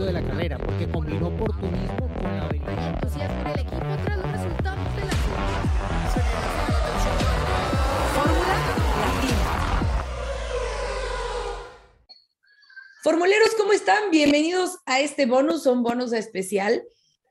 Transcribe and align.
éxito 0.00 0.04
de 0.06 0.12
la 0.12 0.22
carrera, 0.22 0.58
porque 0.58 0.88
combinó 0.88 1.28
oportunismo 1.28 2.08
con 2.14 2.36
la 2.36 2.44
habilidad. 2.44 2.72
Y 2.72 2.88
entusiasmo 2.94 3.40
en 3.40 3.46
el 3.46 3.60
equipo 3.60 3.96
tras 4.04 4.18
los 4.18 4.32
resultados 4.32 4.96
de 4.96 5.04
la 5.04 5.12
Fórmula 8.14 8.54
Latina. 8.98 9.36
Formuleros, 13.02 13.54
¿cómo 13.56 13.72
están? 13.72 14.10
Bienvenidos 14.10 14.78
a 14.86 15.00
este 15.00 15.26
bonus, 15.26 15.66
un 15.66 15.82
bonus 15.82 16.12
especial. 16.12 16.82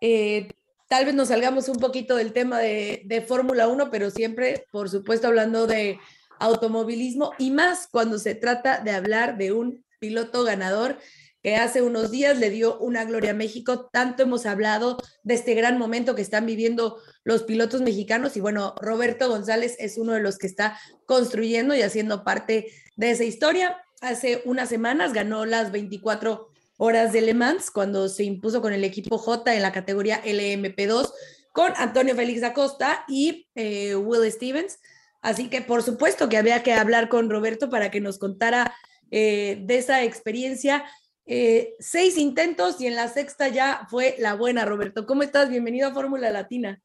Eh, 0.02 0.50
tal 0.88 1.06
vez 1.06 1.14
nos 1.14 1.30
salgamos 1.30 1.70
un 1.70 1.78
poquito 1.78 2.16
del 2.16 2.34
tema 2.34 2.60
de, 2.60 3.02
de 3.06 3.22
Fórmula 3.22 3.68
1, 3.68 3.90
pero 3.92 4.10
siempre, 4.10 4.66
por 4.72 4.90
supuesto, 4.90 5.28
hablando 5.28 5.68
de 5.68 6.00
automovilismo 6.40 7.34
y 7.38 7.52
más 7.52 7.88
cuando 7.92 8.18
se 8.18 8.34
trata 8.34 8.80
de 8.80 8.92
hablar 8.92 9.38
de 9.38 9.52
un 9.52 9.84
piloto 10.00 10.44
ganador 10.44 10.98
que 11.42 11.56
hace 11.56 11.82
unos 11.82 12.12
días 12.12 12.38
le 12.38 12.50
dio 12.50 12.78
una 12.80 13.06
gloria 13.06 13.32
a 13.32 13.36
México. 13.36 13.90
Tanto 13.92 14.24
hemos 14.24 14.46
hablado 14.46 14.98
de 15.24 15.34
este 15.34 15.54
gran 15.54 15.78
momento 15.78 16.16
que 16.16 16.22
están 16.22 16.46
viviendo 16.46 16.98
los 17.24 17.44
pilotos 17.44 17.82
mexicanos 17.82 18.36
y 18.36 18.42
bueno, 18.42 18.76
Roberto 18.82 19.30
González 19.30 19.76
es 19.80 19.98
uno 19.98 20.14
de 20.14 20.22
los 20.22 20.38
que 20.38 20.48
está 20.48 20.80
construyendo 21.06 21.76
y 21.76 21.82
haciendo 21.82 22.24
parte 22.24 22.68
de 22.96 23.12
esa 23.12 23.24
historia. 23.24 23.78
Hace 24.02 24.42
unas 24.46 24.70
semanas 24.70 25.14
ganó 25.14 25.46
las 25.46 25.72
24 25.72 26.50
horas 26.78 27.12
de 27.14 27.22
Le 27.22 27.34
Mans 27.34 27.72
cuando 27.72 28.08
se 28.10 28.24
impuso 28.24 28.62
con 28.62 28.74
el 28.74 28.84
equipo 28.84 29.18
J 29.18 29.54
en 29.54 29.62
la 29.62 29.72
categoría 29.72 30.24
LMP2 30.24 31.12
con 31.52 31.74
Antonio 31.76 32.16
Félix 32.16 32.44
Acosta 32.44 33.04
y 33.08 33.48
eh, 33.56 33.96
Will 33.96 34.32
Stevens. 34.32 34.80
Así 35.22 35.50
que 35.50 35.62
por 35.62 35.84
supuesto 35.84 36.30
que 36.30 36.38
había 36.38 36.64
que 36.64 36.74
hablar 36.74 37.10
con 37.10 37.30
Roberto 37.30 37.70
para 37.70 37.92
que 37.92 38.00
nos 38.00 38.18
contara 38.18 38.74
eh, 39.12 39.60
de 39.62 39.78
esa 39.78 40.04
experiencia 40.04 40.86
eh, 41.32 41.76
seis 41.78 42.18
intentos 42.18 42.82
y 42.82 42.88
en 42.88 42.96
la 42.96 43.08
sexta 43.08 43.50
ya 43.50 43.86
fue 43.88 44.16
la 44.18 44.34
buena, 44.34 44.66
Roberto. 44.66 45.06
¿Cómo 45.06 45.22
estás? 45.22 45.48
Bienvenido 45.48 45.88
a 45.88 45.94
Fórmula 45.94 46.32
Latina. 46.32 46.82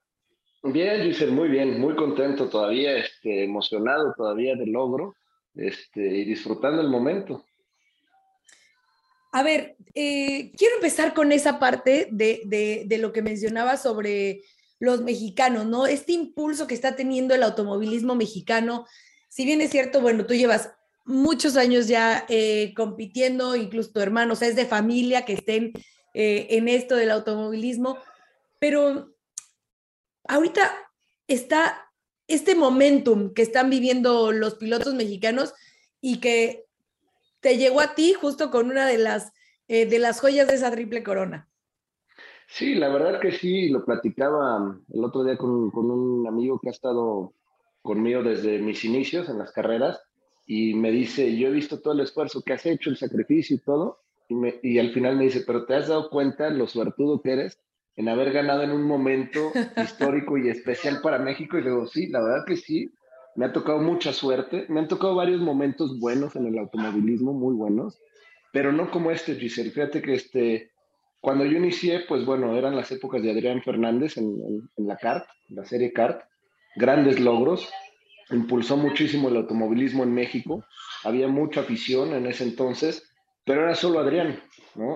Bien, 0.63 1.03
Giselle, 1.03 1.33
muy 1.33 1.49
bien, 1.49 1.81
muy 1.81 1.97
contento 1.97 2.51
todavía, 2.51 2.95
este, 2.95 3.45
emocionado 3.45 4.13
todavía 4.15 4.55
del 4.55 4.73
logro 4.73 5.17
este, 5.55 6.03
y 6.03 6.25
disfrutando 6.27 6.83
el 6.83 6.91
momento. 6.91 7.47
A 9.33 9.43
ver, 9.43 9.77
eh, 9.95 10.53
quiero 10.59 10.75
empezar 10.75 11.15
con 11.15 11.33
esa 11.33 11.59
parte 11.59 12.09
de, 12.11 12.43
de, 12.45 12.85
de, 12.87 12.99
lo 12.99 13.15
que 13.15 13.23
mencionaba 13.23 13.79
sobre 13.79 14.43
los 14.79 15.01
mexicanos, 15.01 15.65
¿no? 15.65 15.87
Este 15.87 16.13
impulso 16.13 16.67
que 16.67 16.75
está 16.75 16.97
teniendo 16.97 17.35
el 17.35 17.45
automovilismo 17.45 18.15
mexicano. 18.15 18.85
Si 19.31 19.47
bien 19.47 19.63
es 19.63 19.71
cierto, 19.71 20.03
bueno, 20.03 20.27
tú 20.27 20.35
llevas 20.35 20.74
muchos 21.05 21.57
años 21.57 21.87
ya 21.87 22.25
eh, 22.29 22.73
compitiendo, 22.75 23.57
incluso 23.57 23.93
tu 23.93 24.01
hermano, 24.01 24.33
o 24.33 24.37
sea, 24.37 24.49
es 24.49 24.57
de 24.57 24.67
familia 24.67 25.25
que 25.25 25.35
estén 25.35 25.73
eh, 26.15 26.47
en 26.51 26.69
esto 26.69 26.97
del 26.97 27.11
automovilismo, 27.11 27.99
pero 28.59 29.15
ahorita 30.27 30.73
está 31.27 31.91
este 32.27 32.55
momentum 32.55 33.35
que 33.35 33.43
están 33.43 33.69
viviendo 33.69 34.33
los 34.33 34.55
pilotos 34.55 34.95
mexicanos 34.95 35.53
y 36.01 36.21
que 36.21 36.65
te 37.41 37.59
llegó 37.59 37.81
a 37.81 37.95
ti 37.95 38.15
justo 38.15 38.51
con 38.51 38.71
una 38.71 38.87
de 38.87 38.97
las, 38.97 39.33
eh, 39.69 39.85
de 39.85 39.99
las 39.99 40.21
joyas 40.21 40.47
de 40.49 40.55
esa 40.55 40.71
triple 40.71 41.03
corona. 41.03 41.49
Sí, 42.47 42.75
la 42.75 42.89
verdad 42.89 43.21
que 43.21 43.33
sí, 43.33 43.69
lo 43.69 43.85
platicaba 43.85 44.79
el 44.93 45.05
otro 45.05 45.25
día 45.25 45.37
con, 45.37 45.71
con 45.71 45.91
un 45.91 46.27
amigo 46.27 46.59
que 46.61 46.69
ha 46.69 46.73
estado 46.73 47.35
conmigo 47.83 48.23
desde 48.23 48.59
mis 48.59 48.85
inicios 48.85 49.29
en 49.29 49.39
las 49.39 49.53
carreras 49.53 50.01
y 50.47 50.75
me 50.75 50.91
dice, 50.91 51.37
yo 51.37 51.49
he 51.49 51.53
visto 51.53 51.81
todo 51.81 51.95
el 51.95 52.01
esfuerzo 52.01 52.43
que 52.43 52.53
has 52.53 52.67
hecho, 52.67 52.91
el 52.91 52.97
sacrificio 52.97 53.57
y 53.57 53.61
todo, 53.61 54.01
y, 54.29 54.35
me, 54.35 54.55
y, 54.63 54.79
al 54.79 54.93
final 54.93 55.17
me 55.17 55.25
dice, 55.25 55.43
pero 55.47 55.67
te 55.67 55.75
has 55.75 55.89
dado 55.89 56.11
cuenta 56.11 56.51
lo 56.51 56.67
suertudo 56.67 57.21
que 57.21 57.33
eres 57.33 57.59
en 57.97 58.09
haber 58.09 58.33
ganado 58.33 58.63
en 58.63 58.71
un 58.71 58.83
momento 58.83 59.53
histórico 59.83 60.37
y 60.39 60.49
especial 60.49 61.01
para 61.03 61.19
México. 61.19 61.59
Y 61.59 61.63
digo, 61.63 61.87
sí, 61.87 62.09
la 62.09 62.23
verdad 62.23 62.45
que 62.47 62.57
sí, 62.57 62.93
me 63.37 63.47
ha 63.47 63.53
tocado 63.53 63.79
mucha 63.79 64.13
suerte, 64.13 64.67
me 64.69 64.81
han 64.81 64.89
tocado 64.89 65.15
varios 65.15 65.41
momentos 65.41 65.99
buenos 65.99 66.37
en 66.37 66.47
el 66.47 66.59
automovilismo, 66.59 67.33
muy 67.33 67.55
buenos, 67.55 68.01
pero 68.53 68.73
no 68.73 68.91
como 68.91 69.11
este, 69.11 69.35
Giselle. 69.35 69.71
Fíjate 69.71 70.01
que 70.01 70.15
este, 70.15 70.71
cuando 71.21 71.45
yo 71.45 71.59
inicié, 71.59 72.01
pues 72.09 72.25
bueno, 72.25 72.57
eran 72.57 72.77
las 72.77 72.91
épocas 72.93 73.23
de 73.23 73.31
Adrián 73.31 73.63
Fernández 73.63 74.17
en, 74.17 74.25
en, 74.25 74.71
en 74.77 74.87
la 74.87 74.97
CART, 74.97 75.27
la 75.49 75.65
serie 75.65 75.93
CART, 75.93 76.23
grandes 76.77 77.21
logros, 77.21 77.69
impulsó 78.31 78.77
muchísimo 78.77 79.29
el 79.29 79.37
automovilismo 79.37 80.03
en 80.03 80.15
México. 80.15 80.65
Había 81.05 81.29
mucha 81.29 81.61
afición 81.61 82.15
en 82.15 82.27
ese 82.27 82.45
entonces, 82.45 83.11
pero 83.45 83.63
era 83.63 83.75
solo 83.75 83.99
Adrián. 84.01 84.41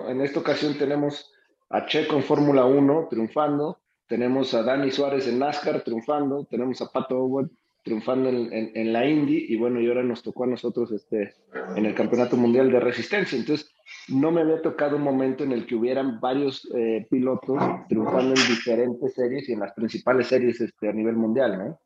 En 0.07 0.21
esta 0.21 0.39
ocasión 0.39 0.77
tenemos 0.77 1.31
a 1.69 1.85
Checo 1.85 2.15
en 2.15 2.23
Fórmula 2.23 2.65
1 2.65 3.07
triunfando, 3.09 3.79
tenemos 4.07 4.53
a 4.53 4.63
Dani 4.63 4.91
Suárez 4.91 5.27
en 5.27 5.39
NASCAR 5.39 5.81
triunfando, 5.81 6.45
tenemos 6.49 6.81
a 6.81 6.91
Pato 6.91 7.17
Howard 7.17 7.49
triunfando 7.83 8.29
en, 8.29 8.51
en, 8.51 8.71
en, 8.75 8.93
la 8.93 9.07
Indy 9.07 9.45
y 9.49 9.55
bueno, 9.55 9.79
y 9.79 9.87
ahora 9.87 10.03
nos 10.03 10.21
tocó 10.21 10.43
a 10.43 10.47
nosotros 10.47 10.91
este, 10.91 11.33
en 11.75 11.85
el 11.85 11.95
Campeonato 11.95 12.35
Mundial 12.35 12.71
de 12.71 12.79
Resistencia. 12.79 13.37
Entonces, 13.37 13.71
no 14.09 14.31
me 14.31 14.41
había 14.41 14.61
tocado 14.61 14.97
un 14.97 15.03
momento 15.03 15.43
en 15.43 15.51
el 15.51 15.65
que 15.65 15.75
hubieran 15.75 16.19
varios 16.19 16.67
eh, 16.75 17.07
pilotos 17.09 17.57
triunfando 17.87 18.29
en 18.29 18.47
diferentes 18.47 19.13
series 19.13 19.47
y 19.47 19.53
en 19.53 19.59
las 19.59 19.73
principales 19.73 20.27
series 20.27 20.59
este, 20.59 20.89
a 20.89 20.93
nivel 20.93 21.15
mundial, 21.15 21.57
¿no? 21.57 21.79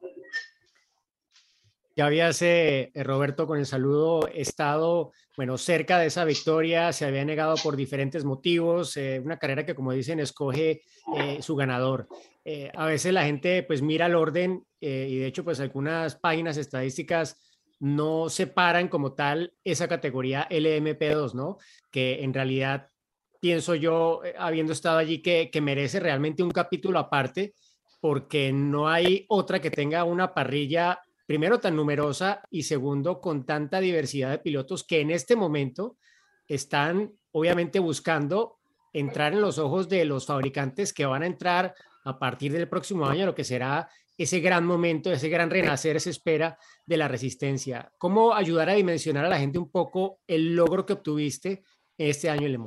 Ya 1.96 2.08
habías, 2.08 2.42
eh, 2.42 2.92
Roberto, 2.96 3.46
con 3.46 3.60
el 3.60 3.68
saludo, 3.68 4.28
estado, 4.28 5.12
bueno, 5.38 5.60
cerca 5.60 6.00
de 6.00 6.08
esa 6.08 6.26
victoria, 6.26 6.92
se 6.92 7.06
había 7.06 7.24
negado 7.24 7.56
por 7.62 7.76
diferentes 7.76 8.26
motivos, 8.26 8.98
eh, 8.98 9.22
una 9.24 9.38
carrera 9.38 9.64
que, 9.64 9.76
como 9.76 9.92
dicen, 9.92 10.20
escoge 10.20 10.82
eh, 11.16 11.38
su 11.42 11.56
ganador. 11.56 12.08
Eh, 12.46 12.72
a 12.76 12.88
veces 12.88 13.14
la 13.14 13.26
gente, 13.26 13.62
pues, 13.62 13.84
mira 13.84 14.08
el 14.08 14.16
orden 14.16 14.64
eh, 14.82 15.08
y, 15.08 15.18
de 15.18 15.28
hecho, 15.28 15.44
pues, 15.44 15.60
algunas 15.60 16.16
páginas 16.16 16.58
estadísticas 16.58 17.40
no 17.80 18.28
separan 18.28 18.88
como 18.88 19.14
tal 19.14 19.54
esa 19.64 19.88
categoría 19.88 20.48
LMP2, 20.50 21.36
¿no? 21.36 21.58
Que 21.92 22.24
en 22.24 22.34
realidad, 22.34 22.90
pienso 23.40 23.76
yo, 23.76 24.22
habiendo 24.40 24.74
estado 24.74 24.98
allí, 24.98 25.22
que, 25.22 25.52
que 25.52 25.62
merece 25.62 26.00
realmente 26.00 26.42
un 26.42 26.52
capítulo 26.52 26.98
aparte, 26.98 27.54
porque 28.02 28.52
no 28.52 28.90
hay 28.90 29.26
otra 29.30 29.62
que 29.62 29.70
tenga 29.70 30.04
una 30.06 30.34
parrilla 30.34 31.00
primero 31.26 31.60
tan 31.60 31.76
numerosa 31.76 32.42
y 32.50 32.64
segundo 32.64 33.22
con 33.22 33.46
tanta 33.46 33.80
diversidad 33.80 34.32
de 34.32 34.40
pilotos 34.40 34.84
que 34.84 35.02
en 35.02 35.12
este 35.12 35.36
momento 35.36 35.98
están 36.48 37.14
obviamente 37.32 37.80
buscando 37.80 38.58
entrar 38.92 39.34
en 39.34 39.42
los 39.42 39.58
ojos 39.58 39.90
de 39.90 40.06
los 40.06 40.26
fabricantes 40.26 40.94
que 40.94 41.06
van 41.06 41.24
a 41.24 41.28
entrar 41.28 41.74
a 42.06 42.20
partir 42.20 42.52
del 42.52 42.68
próximo 42.68 43.06
año, 43.06 43.26
lo 43.26 43.36
que 43.36 43.44
será 43.44 43.90
ese 44.18 44.40
gran 44.40 44.66
momento, 44.66 45.12
ese 45.12 45.30
gran 45.30 45.50
renacer, 45.50 46.00
se 46.00 46.12
espera 46.12 46.58
de 46.86 46.98
la 46.98 47.08
resistencia. 47.08 47.92
¿Cómo 47.98 48.34
ayudar 48.34 48.70
a 48.70 48.74
dimensionar 48.74 49.26
a 49.26 49.30
la 49.30 49.40
gente 49.40 49.58
un 49.58 49.72
poco 49.72 50.20
el 50.28 50.56
logro 50.56 50.86
que 50.86 50.94
obtuviste 50.94 51.64
este 51.98 52.30
año 52.30 52.46
en 52.46 52.52
Le? 52.52 52.60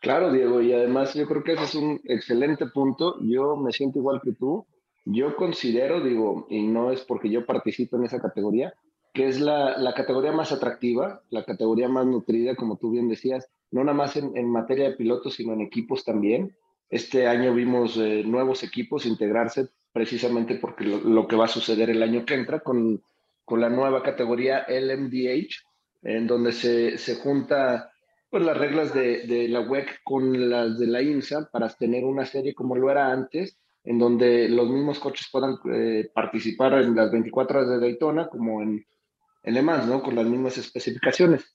Claro, 0.00 0.30
Diego, 0.30 0.60
y 0.60 0.72
además 0.72 1.14
yo 1.14 1.26
creo 1.26 1.42
que 1.42 1.52
ese 1.54 1.64
es 1.64 1.74
un 1.74 2.00
excelente 2.04 2.66
punto. 2.66 3.16
Yo 3.22 3.56
me 3.56 3.72
siento 3.72 3.98
igual 3.98 4.20
que 4.22 4.32
tú. 4.32 4.66
Yo 5.08 5.36
considero, 5.36 6.00
digo, 6.00 6.48
y 6.50 6.66
no 6.66 6.90
es 6.90 7.02
porque 7.02 7.30
yo 7.30 7.46
participo 7.46 7.96
en 7.96 8.04
esa 8.04 8.20
categoría, 8.20 8.74
que 9.14 9.28
es 9.28 9.40
la, 9.40 9.78
la 9.78 9.94
categoría 9.94 10.32
más 10.32 10.50
atractiva, 10.50 11.22
la 11.30 11.44
categoría 11.44 11.88
más 11.88 12.06
nutrida, 12.06 12.56
como 12.56 12.76
tú 12.76 12.90
bien 12.90 13.08
decías, 13.08 13.48
no 13.70 13.84
nada 13.84 13.96
más 13.96 14.16
en, 14.16 14.36
en 14.36 14.50
materia 14.50 14.90
de 14.90 14.96
pilotos, 14.96 15.34
sino 15.34 15.52
en 15.52 15.60
equipos 15.60 16.04
también. 16.04 16.56
Este 16.90 17.28
año 17.28 17.54
vimos 17.54 17.96
eh, 17.96 18.24
nuevos 18.26 18.64
equipos 18.64 19.06
integrarse 19.06 19.68
precisamente 19.92 20.56
porque 20.56 20.84
lo, 20.84 20.98
lo, 20.98 21.28
que 21.28 21.36
va 21.36 21.44
a 21.44 21.48
suceder 21.48 21.88
el 21.88 22.02
año 22.02 22.24
que 22.26 22.34
entra 22.34 22.60
con, 22.60 23.00
con 23.44 23.60
la 23.60 23.70
nueva 23.70 24.02
categoría 24.02 24.66
LMDH, 24.68 25.62
en 26.02 26.26
donde 26.26 26.50
se, 26.50 26.98
se 26.98 27.14
junta 27.14 27.92
pues, 28.28 28.44
las 28.44 28.58
reglas 28.58 28.92
de, 28.92 29.24
de 29.28 29.46
la 29.48 29.60
WEC 29.60 30.02
con 30.02 30.50
las 30.50 30.80
de 30.80 30.88
la 30.88 31.00
INSA 31.00 31.48
para 31.52 31.68
tener 31.68 32.04
una 32.04 32.26
serie 32.26 32.54
como 32.54 32.74
lo 32.74 32.90
era 32.90 33.12
antes, 33.12 33.56
en 33.86 33.98
donde 34.00 34.48
los 34.48 34.68
mismos 34.68 34.98
coches 34.98 35.28
puedan 35.30 35.58
eh, 35.72 36.10
participar 36.12 36.74
en 36.74 36.94
las 36.94 37.10
24 37.10 37.58
horas 37.58 37.70
de 37.70 37.78
Daytona 37.78 38.28
como 38.28 38.60
en, 38.60 38.84
en 39.44 39.54
Le 39.54 39.62
¿no? 39.62 40.02
Con 40.02 40.16
las 40.16 40.26
mismas 40.26 40.58
especificaciones. 40.58 41.54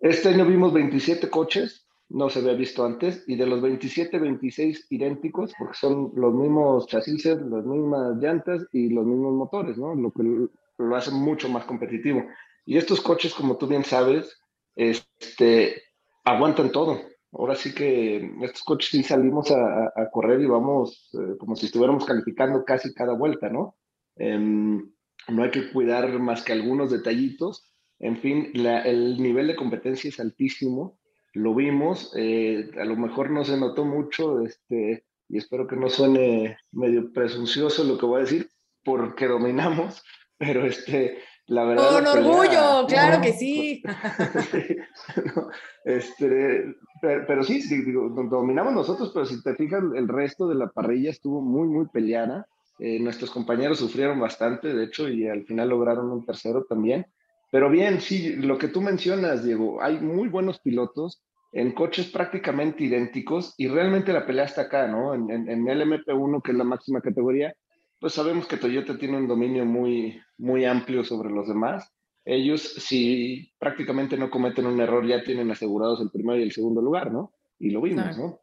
Este 0.00 0.28
año 0.28 0.46
vimos 0.46 0.72
27 0.72 1.28
coches, 1.28 1.84
no 2.08 2.30
se 2.30 2.38
había 2.38 2.52
visto 2.52 2.86
antes, 2.86 3.24
y 3.26 3.34
de 3.34 3.46
los 3.46 3.60
27, 3.60 4.18
26 4.20 4.86
idénticos, 4.90 5.52
porque 5.58 5.74
son 5.74 6.12
los 6.14 6.32
mismos 6.32 6.86
chasis, 6.86 7.24
las 7.24 7.66
mismas 7.66 8.16
llantas 8.18 8.64
y 8.72 8.90
los 8.90 9.04
mismos 9.04 9.34
motores, 9.34 9.76
¿no? 9.76 9.96
Lo 9.96 10.12
que 10.12 10.48
lo 10.78 10.96
hace 10.96 11.10
mucho 11.10 11.48
más 11.48 11.64
competitivo. 11.64 12.24
Y 12.64 12.78
estos 12.78 13.00
coches, 13.00 13.34
como 13.34 13.56
tú 13.56 13.66
bien 13.66 13.84
sabes, 13.84 14.40
este, 14.76 15.82
aguantan 16.24 16.70
todo 16.70 17.00
ahora 17.32 17.54
sí 17.54 17.74
que 17.74 18.32
estos 18.42 18.62
coches 18.62 18.90
sí 18.90 19.02
salimos 19.02 19.50
a, 19.50 19.92
a 19.94 20.10
correr 20.10 20.40
y 20.40 20.46
vamos 20.46 21.10
eh, 21.14 21.36
como 21.38 21.56
si 21.56 21.66
estuviéramos 21.66 22.04
calificando 22.04 22.64
casi 22.64 22.94
cada 22.94 23.12
vuelta, 23.12 23.48
¿no? 23.48 23.76
Eh, 24.16 24.80
no 25.28 25.42
hay 25.42 25.50
que 25.50 25.70
cuidar 25.70 26.18
más 26.18 26.42
que 26.42 26.52
algunos 26.52 26.90
detallitos. 26.90 27.70
En 27.98 28.18
fin, 28.18 28.50
la, 28.54 28.82
el 28.82 29.20
nivel 29.22 29.48
de 29.48 29.56
competencia 29.56 30.08
es 30.08 30.20
altísimo. 30.20 30.98
lo 31.34 31.54
vimos, 31.54 32.12
eh, 32.16 32.70
a 32.80 32.84
lo 32.84 32.96
mejor 32.96 33.30
no 33.30 33.44
se 33.44 33.56
notó 33.56 33.84
mucho, 33.84 34.40
este, 34.42 35.04
y 35.28 35.36
espero 35.38 35.66
que 35.66 35.76
no 35.76 35.88
suene 35.90 36.56
medio 36.72 37.12
presuncioso 37.12 37.84
lo 37.84 37.98
que 37.98 38.06
voy 38.06 38.18
a 38.18 38.24
decir, 38.24 38.48
porque 38.82 39.26
dominamos, 39.26 40.02
pero 40.38 40.64
este, 40.64 41.18
la 41.48 41.64
verdad... 41.64 41.90
Con 41.90 42.06
orgullo, 42.06 42.86
claro 42.86 43.20
que 43.20 43.32
sí. 43.32 43.82
este, 45.84 46.76
pero, 47.00 47.42
sí, 47.42 47.60
digo, 47.84 48.08
dominamos 48.08 48.72
nosotros, 48.72 49.10
pero 49.12 49.26
si 49.26 49.42
te 49.42 49.54
fijas, 49.54 49.82
el 49.94 50.08
resto 50.08 50.48
de 50.48 50.54
la 50.54 50.68
parrilla 50.68 51.10
estuvo 51.10 51.40
muy, 51.40 51.68
muy 51.68 51.86
peleada. 51.88 52.46
Eh, 52.78 53.00
nuestros 53.00 53.30
compañeros 53.30 53.78
sufrieron 53.78 54.20
bastante, 54.20 54.72
de 54.72 54.84
hecho, 54.84 55.08
y 55.08 55.26
al 55.26 55.44
final 55.44 55.70
lograron 55.70 56.10
un 56.10 56.24
tercero 56.24 56.64
también. 56.64 57.06
Pero 57.50 57.70
bien, 57.70 58.00
sí, 58.00 58.36
lo 58.36 58.58
que 58.58 58.68
tú 58.68 58.80
mencionas, 58.80 59.42
Diego, 59.42 59.82
hay 59.82 59.98
muy 60.00 60.28
buenos 60.28 60.60
pilotos 60.60 61.22
en 61.52 61.72
coches 61.72 62.08
prácticamente 62.08 62.84
idénticos 62.84 63.54
y 63.56 63.68
realmente 63.68 64.12
la 64.12 64.26
pelea 64.26 64.44
está 64.44 64.62
acá, 64.62 64.86
¿no? 64.86 65.14
En, 65.14 65.30
en, 65.30 65.66
el 65.66 65.82
MP1, 65.82 66.42
que 66.42 66.52
es 66.52 66.58
la 66.58 66.64
máxima 66.64 67.00
categoría, 67.00 67.54
pues 68.00 68.14
sabemos 68.14 68.46
que 68.46 68.56
Toyota 68.56 68.96
tiene 68.96 69.16
un 69.16 69.28
dominio 69.28 69.64
muy, 69.64 70.20
muy 70.36 70.64
amplio 70.64 71.04
sobre 71.04 71.30
los 71.30 71.48
demás. 71.48 71.92
Ellos, 72.24 72.62
si 72.62 73.52
prácticamente 73.58 74.16
no 74.16 74.30
cometen 74.30 74.66
un 74.66 74.80
error, 74.80 75.06
ya 75.06 75.22
tienen 75.22 75.50
asegurados 75.50 76.00
el 76.00 76.10
primero 76.10 76.38
y 76.38 76.42
el 76.42 76.52
segundo 76.52 76.82
lugar, 76.82 77.10
¿no? 77.10 77.32
Y 77.58 77.70
lo 77.70 77.80
vimos, 77.80 78.16
¿no? 78.18 78.40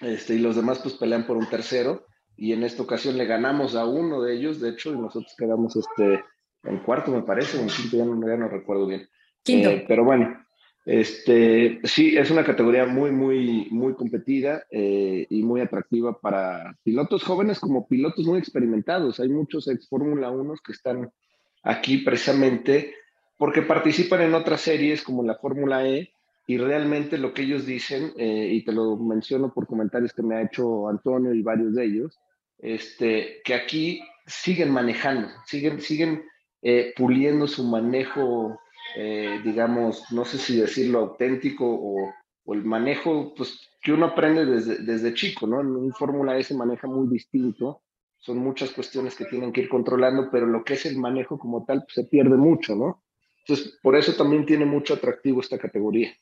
Este, 0.00 0.34
y 0.34 0.38
los 0.38 0.56
demás 0.56 0.80
pues 0.82 0.94
pelean 0.94 1.26
por 1.26 1.36
un 1.36 1.48
tercero 1.48 2.06
y 2.36 2.52
en 2.52 2.62
esta 2.64 2.82
ocasión 2.82 3.16
le 3.16 3.24
ganamos 3.24 3.74
a 3.74 3.86
uno 3.86 4.22
de 4.22 4.36
ellos, 4.36 4.60
de 4.60 4.70
hecho, 4.70 4.92
y 4.92 4.98
nosotros 4.98 5.34
quedamos 5.38 5.74
este, 5.76 6.22
en 6.64 6.78
cuarto, 6.80 7.10
me 7.10 7.22
parece, 7.22 7.58
o 7.58 7.62
en 7.62 7.68
quinto, 7.68 7.96
ya 7.96 8.04
no, 8.04 8.28
ya 8.28 8.36
no 8.36 8.48
recuerdo 8.48 8.86
bien. 8.86 9.08
Quinto. 9.42 9.70
Eh, 9.70 9.84
pero 9.88 10.04
bueno, 10.04 10.45
este, 10.86 11.80
sí, 11.82 12.16
es 12.16 12.30
una 12.30 12.44
categoría 12.44 12.86
muy, 12.86 13.10
muy, 13.10 13.66
muy 13.72 13.94
competida 13.94 14.64
eh, 14.70 15.26
y 15.28 15.42
muy 15.42 15.60
atractiva 15.60 16.20
para 16.20 16.78
pilotos 16.84 17.24
jóvenes 17.24 17.58
como 17.58 17.88
pilotos 17.88 18.24
muy 18.24 18.38
experimentados. 18.38 19.18
Hay 19.18 19.28
muchos 19.28 19.66
ex 19.66 19.88
Fórmula 19.88 20.30
1 20.30 20.54
que 20.64 20.70
están 20.70 21.10
aquí 21.64 21.98
precisamente 21.98 22.94
porque 23.36 23.62
participan 23.62 24.22
en 24.22 24.34
otras 24.34 24.60
series 24.60 25.02
como 25.02 25.24
la 25.24 25.34
Fórmula 25.34 25.84
E 25.88 26.12
y 26.46 26.56
realmente 26.56 27.18
lo 27.18 27.34
que 27.34 27.42
ellos 27.42 27.66
dicen, 27.66 28.12
eh, 28.16 28.50
y 28.52 28.64
te 28.64 28.70
lo 28.70 28.96
menciono 28.96 29.52
por 29.52 29.66
comentarios 29.66 30.12
que 30.12 30.22
me 30.22 30.36
ha 30.36 30.42
hecho 30.42 30.88
Antonio 30.88 31.34
y 31.34 31.42
varios 31.42 31.74
de 31.74 31.84
ellos, 31.84 32.20
este, 32.58 33.40
que 33.44 33.54
aquí 33.54 34.00
siguen 34.24 34.70
manejando, 34.70 35.28
siguen, 35.46 35.80
siguen 35.80 36.22
eh, 36.62 36.94
puliendo 36.96 37.48
su 37.48 37.64
manejo, 37.64 38.60
eh, 38.94 39.40
digamos, 39.44 40.10
no 40.12 40.24
sé 40.24 40.38
si 40.38 40.56
decirlo 40.56 41.00
auténtico 41.00 41.64
o, 41.66 42.12
el 42.54 42.64
manejo 42.64 43.34
pues, 43.34 43.58
que 43.82 43.92
uno 43.92 44.06
aprende 44.06 44.46
desde, 44.46 44.78
desde 44.78 45.14
chico, 45.14 45.48
¿no? 45.48 45.60
En 45.60 45.66
un 45.66 45.92
Fórmula 45.92 46.38
E 46.38 46.44
se 46.44 46.54
maneja 46.54 46.86
muy 46.86 47.08
distinto, 47.08 47.82
son 48.18 48.38
muchas 48.38 48.70
cuestiones 48.70 49.16
que 49.16 49.24
tienen 49.24 49.52
que 49.52 49.62
ir 49.62 49.68
controlando, 49.68 50.28
pero 50.30 50.46
lo 50.46 50.62
que 50.62 50.74
es 50.74 50.86
el 50.86 50.96
manejo 50.96 51.38
como 51.38 51.64
tal 51.64 51.80
pues, 51.80 51.94
se 51.94 52.04
pierde 52.04 52.36
mucho, 52.36 52.76
¿no? 52.76 53.02
Entonces, 53.40 53.78
por 53.82 53.96
eso 53.96 54.14
también 54.14 54.46
tiene 54.46 54.64
mucho 54.64 54.94
atractivo 54.94 55.40
esta 55.40 55.58
categoría. 55.58 56.12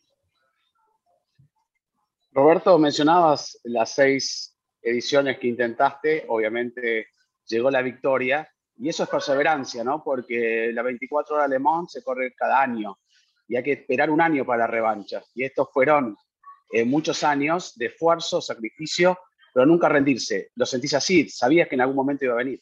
Roberto, 2.33 2.79
mencionabas 2.79 3.61
las 3.65 3.95
seis 3.95 4.57
ediciones 4.83 5.39
que 5.39 5.49
intentaste, 5.49 6.25
obviamente 6.29 7.07
llegó 7.47 7.71
la 7.71 7.81
victoria, 7.81 8.49
y 8.77 8.89
eso 8.89 9.05
es 9.05 9.09
perseverancia, 9.09 9.85
¿no? 9.85 10.03
Porque 10.03 10.71
la 10.73 10.83
24 10.83 11.37
horas 11.37 11.49
Le 11.49 11.59
Mans 11.59 11.93
se 11.93 12.03
corre 12.03 12.35
cada 12.35 12.61
año 12.61 12.99
y 13.47 13.57
hay 13.57 13.63
que 13.63 13.73
esperar 13.73 14.11
un 14.11 14.21
año 14.21 14.45
para 14.45 14.61
la 14.61 14.67
revancha. 14.67 15.23
Y 15.35 15.45
estos 15.45 15.69
fueron 15.73 16.17
eh, 16.73 16.85
muchos 16.85 17.23
años 17.23 17.75
de 17.77 17.87
esfuerzo, 17.87 18.41
sacrificio, 18.41 19.19
pero 19.53 19.67
nunca 19.67 19.89
rendirse. 19.89 20.51
¿Lo 20.57 20.67
sentís 20.67 20.95
así? 20.95 21.29
¿Sabías 21.29 21.69
que 21.69 21.77
en 21.77 21.83
algún 21.83 21.97
momento 21.97 22.25
iba 22.25 22.35
a 22.35 22.39
venir? 22.39 22.61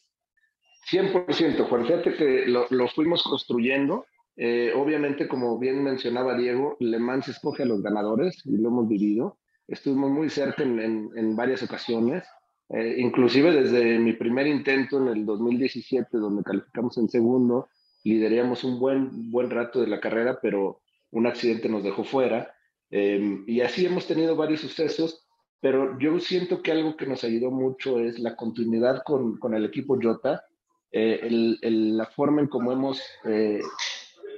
100%, 0.91 1.67
Juan. 1.67 1.85
Fíjate 1.85 2.13
que 2.15 2.45
lo, 2.45 2.67
lo 2.69 2.87
fuimos 2.89 3.23
construyendo. 3.23 4.05
Eh, 4.35 4.73
obviamente, 4.75 5.27
como 5.27 5.57
bien 5.59 5.83
mencionaba 5.83 6.35
Diego, 6.35 6.75
Le 6.79 6.99
Mans 6.99 7.27
escoge 7.27 7.63
a 7.63 7.65
los 7.65 7.81
ganadores 7.81 8.41
y 8.45 8.57
lo 8.57 8.69
hemos 8.69 8.87
vivido. 8.87 9.39
Estuvimos 9.67 10.11
muy 10.11 10.29
cerca 10.29 10.63
en, 10.63 11.35
varias 11.35 11.63
ocasiones, 11.63 12.23
eh, 12.73 12.95
inclusive 12.97 13.51
desde 13.51 13.99
mi 13.99 14.13
primer 14.13 14.47
intento 14.47 14.97
en 14.97 15.07
el 15.09 15.25
2017, 15.27 16.17
donde 16.17 16.43
calificamos 16.43 16.97
en 16.97 17.07
segundo, 17.07 17.69
lideríamos 18.03 18.63
un 18.63 18.79
buen, 18.79 19.31
buen 19.31 19.51
rato 19.51 19.79
de 19.79 19.87
la 19.87 19.99
carrera, 19.99 20.39
pero 20.41 20.79
un 21.11 21.27
accidente 21.27 21.69
nos 21.69 21.83
dejó 21.83 22.03
fuera. 22.03 22.51
Em, 22.89 23.43
y 23.45 23.61
así 23.61 23.85
hemos 23.85 24.07
tenido 24.07 24.35
varios 24.35 24.61
sucesos, 24.61 25.23
pero 25.61 25.99
yo 25.99 26.19
siento 26.19 26.63
que 26.63 26.71
algo 26.71 26.97
que 26.97 27.05
nos 27.05 27.23
ayudó 27.23 27.51
mucho 27.51 27.99
es 27.99 28.17
la 28.17 28.35
continuidad 28.35 29.03
con, 29.03 29.37
con 29.37 29.53
el 29.53 29.65
equipo 29.65 29.99
Jota, 30.01 30.43
eh, 30.91 31.29
la 31.61 32.07
forma 32.07 32.41
en 32.41 32.47
cómo 32.47 32.71
hemos 32.71 33.03
eh, 33.25 33.61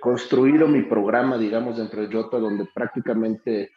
construido 0.02 0.68
mi 0.68 0.82
programa, 0.84 1.38
digamos, 1.38 1.78
dentro 1.78 2.02
de 2.02 2.14
Jota, 2.14 2.38
donde 2.38 2.66
prácticamente 2.74 3.72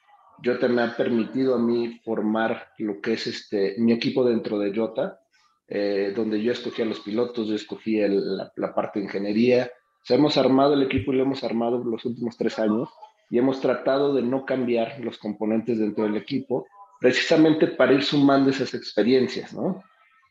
Jota 0.44 0.68
me 0.68 0.82
ha 0.82 0.96
permitido 0.96 1.54
a 1.54 1.58
mí 1.58 2.00
formar 2.04 2.68
lo 2.78 3.00
que 3.00 3.14
es 3.14 3.26
este, 3.26 3.74
mi 3.78 3.92
equipo 3.92 4.24
dentro 4.24 4.58
de 4.58 4.74
Jota, 4.74 5.20
eh, 5.66 6.12
donde 6.14 6.42
yo 6.42 6.52
escogí 6.52 6.82
a 6.82 6.86
los 6.86 7.00
pilotos, 7.00 7.48
yo 7.48 7.54
escogí 7.54 7.98
la, 8.00 8.74
parte 8.74 8.98
de 8.98 9.06
ingeniería. 9.06 9.70
O 10.08 10.14
hemos 10.14 10.36
armado 10.38 10.74
el 10.74 10.82
equipo 10.82 11.12
y 11.12 11.16
lo 11.16 11.24
hemos 11.24 11.44
armado 11.44 11.82
los 11.84 12.04
últimos 12.04 12.36
tres 12.36 12.58
años 12.58 12.88
y 13.30 13.38
hemos 13.38 13.60
tratado 13.60 14.14
de 14.14 14.22
no 14.22 14.46
cambiar 14.46 15.00
los 15.00 15.18
componentes 15.18 15.78
dentro 15.78 16.04
del 16.04 16.16
equipo, 16.16 16.66
precisamente 16.98 17.66
para 17.66 17.92
ir 17.92 18.02
sumando 18.02 18.50
esas 18.50 18.72
experiencias, 18.72 19.52
¿no? 19.52 19.82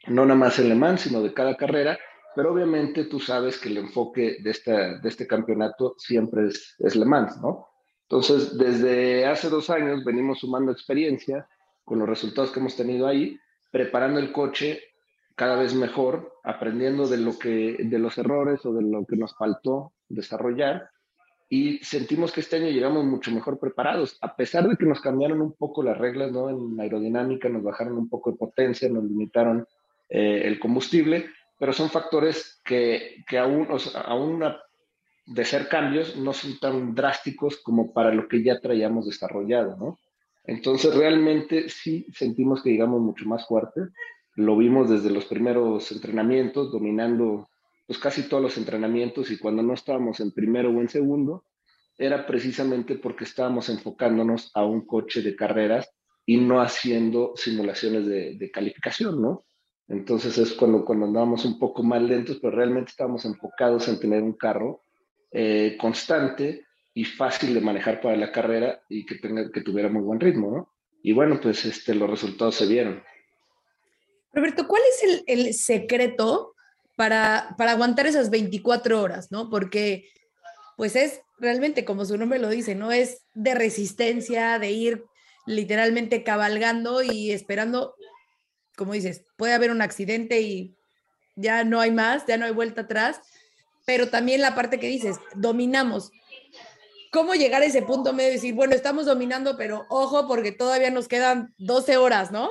No 0.07 0.25
nada 0.25 0.39
más 0.39 0.57
en 0.57 0.69
Le 0.69 0.75
Mans, 0.75 1.01
sino 1.01 1.21
de 1.21 1.33
cada 1.33 1.55
carrera, 1.55 1.99
pero 2.35 2.53
obviamente 2.53 3.05
tú 3.05 3.19
sabes 3.19 3.59
que 3.59 3.69
el 3.69 3.77
enfoque 3.77 4.37
de, 4.41 4.49
esta, 4.49 4.97
de 4.97 5.09
este 5.09 5.27
campeonato 5.27 5.95
siempre 5.97 6.47
es, 6.47 6.75
es 6.79 6.95
Le 6.95 7.05
Mans, 7.05 7.39
¿no? 7.41 7.67
Entonces, 8.09 8.57
desde 8.57 9.25
hace 9.25 9.49
dos 9.49 9.69
años 9.69 10.03
venimos 10.05 10.39
sumando 10.39 10.71
experiencia 10.71 11.47
con 11.83 11.99
los 11.99 12.07
resultados 12.07 12.51
que 12.51 12.59
hemos 12.59 12.75
tenido 12.75 13.07
ahí, 13.07 13.37
preparando 13.71 14.19
el 14.19 14.31
coche 14.31 14.81
cada 15.35 15.55
vez 15.55 15.73
mejor, 15.73 16.39
aprendiendo 16.43 17.07
de, 17.07 17.17
lo 17.17 17.37
que, 17.37 17.77
de 17.79 17.99
los 17.99 18.17
errores 18.17 18.65
o 18.65 18.73
de 18.73 18.81
lo 18.81 19.05
que 19.05 19.17
nos 19.17 19.35
faltó 19.35 19.93
desarrollar 20.07 20.89
y 21.49 21.77
sentimos 21.79 22.31
que 22.31 22.41
este 22.41 22.57
año 22.57 22.69
llegamos 22.69 23.05
mucho 23.05 23.31
mejor 23.31 23.57
preparados, 23.57 24.17
a 24.21 24.35
pesar 24.35 24.67
de 24.67 24.75
que 24.75 24.85
nos 24.85 24.99
cambiaron 24.99 25.41
un 25.41 25.53
poco 25.53 25.81
las 25.81 25.97
reglas, 25.97 26.31
¿no? 26.31 26.49
En 26.49 26.79
aerodinámica 26.79 27.47
nos 27.47 27.63
bajaron 27.63 27.97
un 27.97 28.09
poco 28.09 28.31
de 28.31 28.37
potencia, 28.37 28.89
nos 28.89 29.05
limitaron 29.05 29.65
eh, 30.09 30.41
el 30.43 30.59
combustible, 30.59 31.29
pero 31.57 31.71
son 31.71 31.89
factores 31.89 32.61
que, 32.65 33.23
que 33.27 33.37
aún, 33.37 33.67
o 33.71 33.79
sea, 33.79 34.01
aún 34.01 34.43
de 35.27 35.43
ser 35.43 35.67
cambios 35.67 36.15
no 36.15 36.33
son 36.33 36.57
tan 36.59 36.95
drásticos 36.95 37.57
como 37.57 37.91
para 37.91 38.13
lo 38.13 38.27
que 38.27 38.41
ya 38.41 38.59
traíamos 38.59 39.05
desarrollado, 39.05 39.75
¿no? 39.75 39.99
Entonces 40.45 40.95
realmente 40.95 41.67
sí 41.67 42.07
sentimos 42.13 42.63
que 42.63 42.71
llegamos 42.71 43.01
mucho 43.01 43.25
más 43.25 43.45
fuerte. 43.45 43.81
Lo 44.35 44.55
vimos 44.55 44.89
desde 44.89 45.09
los 45.09 45.25
primeros 45.25 45.91
entrenamientos, 45.91 46.71
dominando 46.71 47.49
pues 47.85 47.99
casi 47.99 48.29
todos 48.29 48.41
los 48.41 48.57
entrenamientos 48.57 49.29
y 49.29 49.37
cuando 49.37 49.61
no 49.63 49.73
estábamos 49.73 50.21
en 50.21 50.31
primero 50.31 50.69
o 50.69 50.79
en 50.79 50.87
segundo, 50.87 51.43
era 51.97 52.25
precisamente 52.25 52.95
porque 52.95 53.25
estábamos 53.25 53.67
enfocándonos 53.69 54.51
a 54.53 54.65
un 54.65 54.85
coche 54.85 55.21
de 55.21 55.35
carreras 55.35 55.89
y 56.25 56.37
no 56.37 56.61
haciendo 56.61 57.33
simulaciones 57.35 58.05
de, 58.05 58.35
de 58.35 58.51
calificación, 58.51 59.21
¿no? 59.21 59.43
Entonces 59.89 60.37
es 60.37 60.53
cuando, 60.53 60.85
cuando 60.85 61.05
andábamos 61.05 61.43
un 61.43 61.59
poco 61.59 61.83
más 61.83 62.01
lentos, 62.01 62.39
pero 62.41 62.55
realmente 62.55 62.91
estábamos 62.91 63.25
enfocados 63.25 63.87
en 63.89 63.99
tener 63.99 64.23
un 64.23 64.33
carro 64.33 64.83
eh, 65.31 65.77
constante 65.79 66.65
y 66.93 67.05
fácil 67.05 67.53
de 67.53 67.61
manejar 67.61 68.01
para 68.01 68.15
la 68.15 68.31
carrera 68.31 68.81
y 68.89 69.05
que, 69.05 69.15
tenga, 69.15 69.51
que 69.51 69.61
tuviera 69.61 69.89
muy 69.89 70.01
buen 70.01 70.19
ritmo, 70.19 70.51
¿no? 70.51 70.73
Y 71.03 71.13
bueno, 71.13 71.39
pues 71.41 71.63
este, 71.65 71.93
los 71.93 72.09
resultados 72.09 72.55
se 72.55 72.65
vieron. 72.65 73.03
Roberto, 74.33 74.67
¿cuál 74.67 74.81
es 74.89 75.03
el, 75.03 75.23
el 75.27 75.53
secreto 75.53 76.55
para, 76.95 77.55
para 77.57 77.71
aguantar 77.71 78.07
esas 78.07 78.29
24 78.29 79.01
horas, 79.01 79.31
¿no? 79.31 79.49
Porque 79.49 80.09
pues 80.75 80.95
es 80.95 81.21
realmente, 81.39 81.85
como 81.85 82.05
su 82.05 82.17
nombre 82.17 82.39
lo 82.39 82.49
dice, 82.49 82.75
no 82.75 82.91
es 82.91 83.25
de 83.33 83.55
resistencia, 83.55 84.59
de 84.59 84.71
ir 84.71 85.03
literalmente 85.45 86.23
cabalgando 86.23 87.01
y 87.01 87.31
esperando, 87.31 87.95
como 88.75 88.93
dices, 88.93 89.25
puede 89.37 89.53
haber 89.53 89.71
un 89.71 89.81
accidente 89.81 90.41
y 90.41 90.75
ya 91.35 91.63
no 91.63 91.79
hay 91.79 91.91
más, 91.91 92.25
ya 92.27 92.37
no 92.37 92.45
hay 92.45 92.51
vuelta 92.51 92.81
atrás, 92.81 93.21
pero 93.87 94.09
también 94.09 94.41
la 94.41 94.53
parte 94.53 94.81
que 94.81 94.89
dices, 94.89 95.17
dominamos. 95.33 96.11
¿Cómo 97.13 97.35
llegar 97.35 97.61
a 97.61 97.65
ese 97.65 97.81
punto 97.81 98.11
medio 98.11 98.31
y 98.31 98.33
decir, 98.33 98.53
bueno, 98.53 98.75
estamos 98.75 99.05
dominando, 99.05 99.55
pero 99.57 99.85
ojo, 99.87 100.27
porque 100.27 100.51
todavía 100.51 100.91
nos 100.91 101.07
quedan 101.07 101.53
12 101.57 101.95
horas, 101.95 102.29
¿no? 102.29 102.49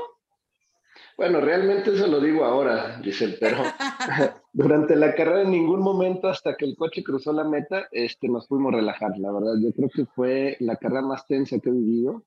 Bueno, 1.18 1.42
realmente 1.42 1.94
eso 1.94 2.06
lo 2.06 2.20
digo 2.20 2.42
ahora, 2.42 2.98
Giselle, 3.02 3.36
pero 3.38 3.58
durante 4.54 4.96
la 4.96 5.14
carrera 5.14 5.42
en 5.42 5.50
ningún 5.50 5.80
momento 5.80 6.28
hasta 6.28 6.56
que 6.56 6.64
el 6.64 6.74
coche 6.74 7.04
cruzó 7.04 7.34
la 7.34 7.44
meta, 7.44 7.86
este, 7.92 8.28
nos 8.28 8.48
fuimos 8.48 8.72
a 8.72 8.78
relajar, 8.78 9.10
la 9.18 9.30
verdad. 9.30 9.56
Yo 9.62 9.72
creo 9.74 9.90
que 9.90 10.06
fue 10.06 10.56
la 10.60 10.76
carrera 10.76 11.02
más 11.02 11.26
tensa 11.26 11.58
que 11.60 11.68
he 11.68 11.72
vivido. 11.72 12.24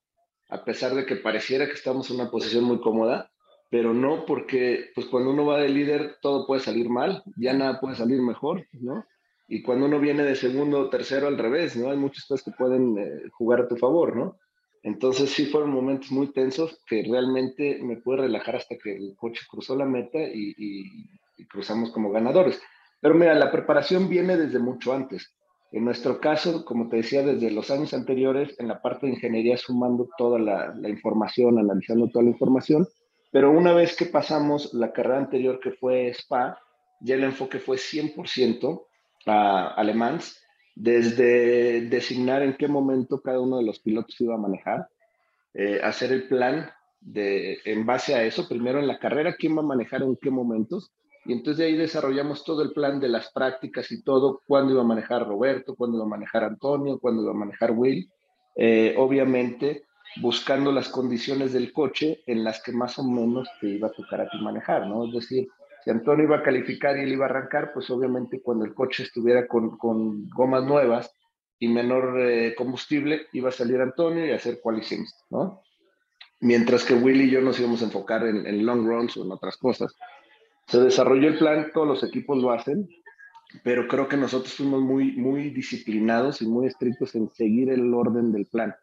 a 0.49 0.63
pesar 0.63 0.93
de 0.93 1.07
que 1.07 1.15
pareciera 1.15 1.65
que 1.65 1.73
estamos 1.73 2.11
en 2.11 2.19
una 2.19 2.29
posición 2.29 2.63
muy 2.63 2.79
cómoda, 2.79 3.31
pero 3.69 3.93
no 3.93 4.25
porque 4.25 4.91
pues 4.95 5.07
cuando 5.07 5.31
uno 5.31 5.45
va 5.45 5.59
de 5.59 5.69
líder 5.69 6.17
todo 6.21 6.47
puede 6.47 6.61
salir 6.61 6.89
mal, 6.89 7.23
ya 7.37 7.53
nada 7.53 7.79
puede 7.79 7.95
salir 7.95 8.21
mejor, 8.21 8.65
¿no? 8.73 9.05
Y 9.47 9.63
cuando 9.63 9.87
uno 9.87 9.99
viene 9.99 10.23
de 10.23 10.35
segundo 10.35 10.79
o 10.79 10.89
tercero 10.89 11.27
al 11.27 11.37
revés, 11.37 11.75
¿no? 11.75 11.89
Hay 11.89 11.97
muchas 11.97 12.25
cosas 12.25 12.45
que 12.45 12.51
pueden 12.51 12.97
eh, 12.97 13.29
jugar 13.31 13.61
a 13.61 13.67
tu 13.67 13.77
favor, 13.77 14.15
¿no? 14.15 14.37
Entonces 14.83 15.31
sí 15.31 15.45
fueron 15.47 15.71
momentos 15.71 16.11
muy 16.11 16.31
tensos 16.31 16.81
que 16.87 17.03
realmente 17.03 17.79
me 17.83 17.97
pude 17.97 18.17
relajar 18.17 18.55
hasta 18.55 18.77
que 18.77 18.95
el 18.95 19.15
coche 19.17 19.45
cruzó 19.49 19.75
la 19.75 19.85
meta 19.85 20.19
y, 20.19 20.53
y 20.57 21.45
cruzamos 21.47 21.91
como 21.91 22.11
ganadores. 22.11 22.61
Pero 23.01 23.15
mira, 23.15 23.33
la 23.33 23.51
preparación 23.51 24.09
viene 24.09 24.37
desde 24.37 24.59
mucho 24.59 24.93
antes. 24.93 25.33
En 25.71 25.85
nuestro 25.85 26.19
caso, 26.19 26.65
como 26.65 26.89
te 26.89 26.97
decía, 26.97 27.23
desde 27.23 27.51
los 27.51 27.69
años 27.69 27.93
anteriores, 27.93 28.59
en 28.59 28.67
la 28.67 28.81
parte 28.81 29.05
de 29.05 29.13
ingeniería, 29.13 29.55
sumando 29.57 30.09
toda 30.17 30.39
la, 30.39 30.89
información, 30.89 31.59
analizando 31.59 32.07
toda 32.09 32.23
la 32.23 32.31
información, 32.31 32.87
pero 33.31 33.51
una 33.51 33.73
vez 33.73 33.95
que 33.95 34.05
pasamos 34.05 34.73
la 34.73 34.91
carrera 34.91 35.19
anterior 35.19 35.59
que 35.59 35.71
fue 35.71 36.13
SPA, 36.13 36.59
ya 37.01 37.15
el 37.15 37.23
enfoque 37.23 37.59
fue 37.59 37.77
100% 37.77 38.85
a 39.25 39.67
alemán, 39.75 40.19
desde 40.75 41.81
designar 41.81 42.41
en 42.41 42.55
qué 42.55 42.67
momento 42.67 43.21
cada 43.21 43.39
uno 43.39 43.57
de 43.57 43.63
los 43.63 43.79
pilotos 43.79 44.19
iba 44.21 44.35
a 44.35 44.39
manejar, 44.39 44.87
eh, 45.53 45.79
hacer 45.83 46.11
el 46.11 46.27
plan 46.27 46.69
de, 47.01 47.59
en 47.65 47.85
base 47.85 48.15
a 48.15 48.23
eso, 48.23 48.47
primero 48.47 48.79
en 48.79 48.87
la 48.87 48.99
carrera, 48.99 49.35
quién 49.35 49.55
va 49.57 49.61
a 49.61 49.65
manejar 49.65 50.03
en 50.03 50.15
qué 50.15 50.29
momentos, 50.29 50.91
y 51.25 51.33
entonces 51.33 51.57
de 51.57 51.65
ahí 51.65 51.77
desarrollamos 51.77 52.43
todo 52.43 52.63
el 52.63 52.71
plan 52.71 52.99
de 52.99 53.09
las 53.09 53.31
prácticas 53.31 53.91
y 53.91 54.01
todo, 54.03 54.41
cuándo 54.47 54.73
iba 54.73 54.81
a 54.81 54.85
manejar 54.85 55.27
Roberto, 55.27 55.75
cuándo 55.75 55.97
iba 55.97 56.05
a 56.05 56.09
manejar 56.09 56.43
Antonio, 56.43 56.97
cuándo 56.99 57.23
iba 57.23 57.31
a 57.31 57.35
manejar 57.35 57.71
Will. 57.71 58.09
Eh, 58.55 58.95
obviamente 58.97 59.83
buscando 60.17 60.71
las 60.71 60.89
condiciones 60.89 61.53
del 61.53 61.71
coche 61.71 62.21
en 62.25 62.43
las 62.43 62.61
que 62.61 62.71
más 62.71 62.97
o 62.99 63.03
menos 63.03 63.47
te 63.61 63.67
iba 63.69 63.87
a 63.87 63.91
tocar 63.91 64.21
a 64.21 64.29
ti 64.29 64.37
manejar, 64.41 64.87
¿no? 64.87 65.05
Es 65.05 65.13
decir, 65.13 65.47
si 65.83 65.89
Antonio 65.89 66.25
iba 66.25 66.37
a 66.37 66.43
calificar 66.43 66.97
y 66.97 67.01
él 67.01 67.13
iba 67.13 67.25
a 67.25 67.29
arrancar, 67.29 67.71
pues 67.73 67.89
obviamente 67.89 68.41
cuando 68.41 68.65
el 68.65 68.73
coche 68.73 69.03
estuviera 69.03 69.47
con, 69.47 69.77
con 69.77 70.27
gomas 70.29 70.63
nuevas 70.63 71.13
y 71.57 71.67
menor 71.67 72.19
eh, 72.19 72.55
combustible, 72.55 73.27
iba 73.33 73.49
a 73.49 73.53
salir 73.53 73.79
Antonio 73.79 74.25
y 74.25 74.31
hacer 74.31 74.59
qualifying, 74.61 75.05
¿no? 75.29 75.61
Mientras 76.41 76.85
que 76.85 76.93
Will 76.93 77.21
y 77.21 77.29
yo 77.29 77.41
nos 77.41 77.59
íbamos 77.59 77.81
a 77.81 77.85
enfocar 77.85 78.25
en, 78.25 78.45
en 78.47 78.65
long 78.65 78.85
runs 78.85 79.17
o 79.17 79.25
en 79.25 79.31
otras 79.31 79.57
cosas. 79.57 79.93
Se 80.67 80.79
desarrolló 80.79 81.27
el 81.27 81.37
plan, 81.37 81.71
todos 81.73 81.87
los 81.87 82.03
equipos 82.03 82.37
lo 82.37 82.51
hacen, 82.51 82.87
pero 83.63 83.87
creo 83.87 84.07
que 84.07 84.17
nosotros 84.17 84.53
fuimos 84.53 84.81
muy, 84.81 85.13
muy 85.13 85.49
disciplinados 85.49 86.41
y 86.41 86.47
muy 86.47 86.67
estrictos 86.67 87.15
en 87.15 87.29
seguir 87.31 87.69
el 87.69 87.93
orden 87.93 88.31
del 88.31 88.45
plan. 88.45 88.75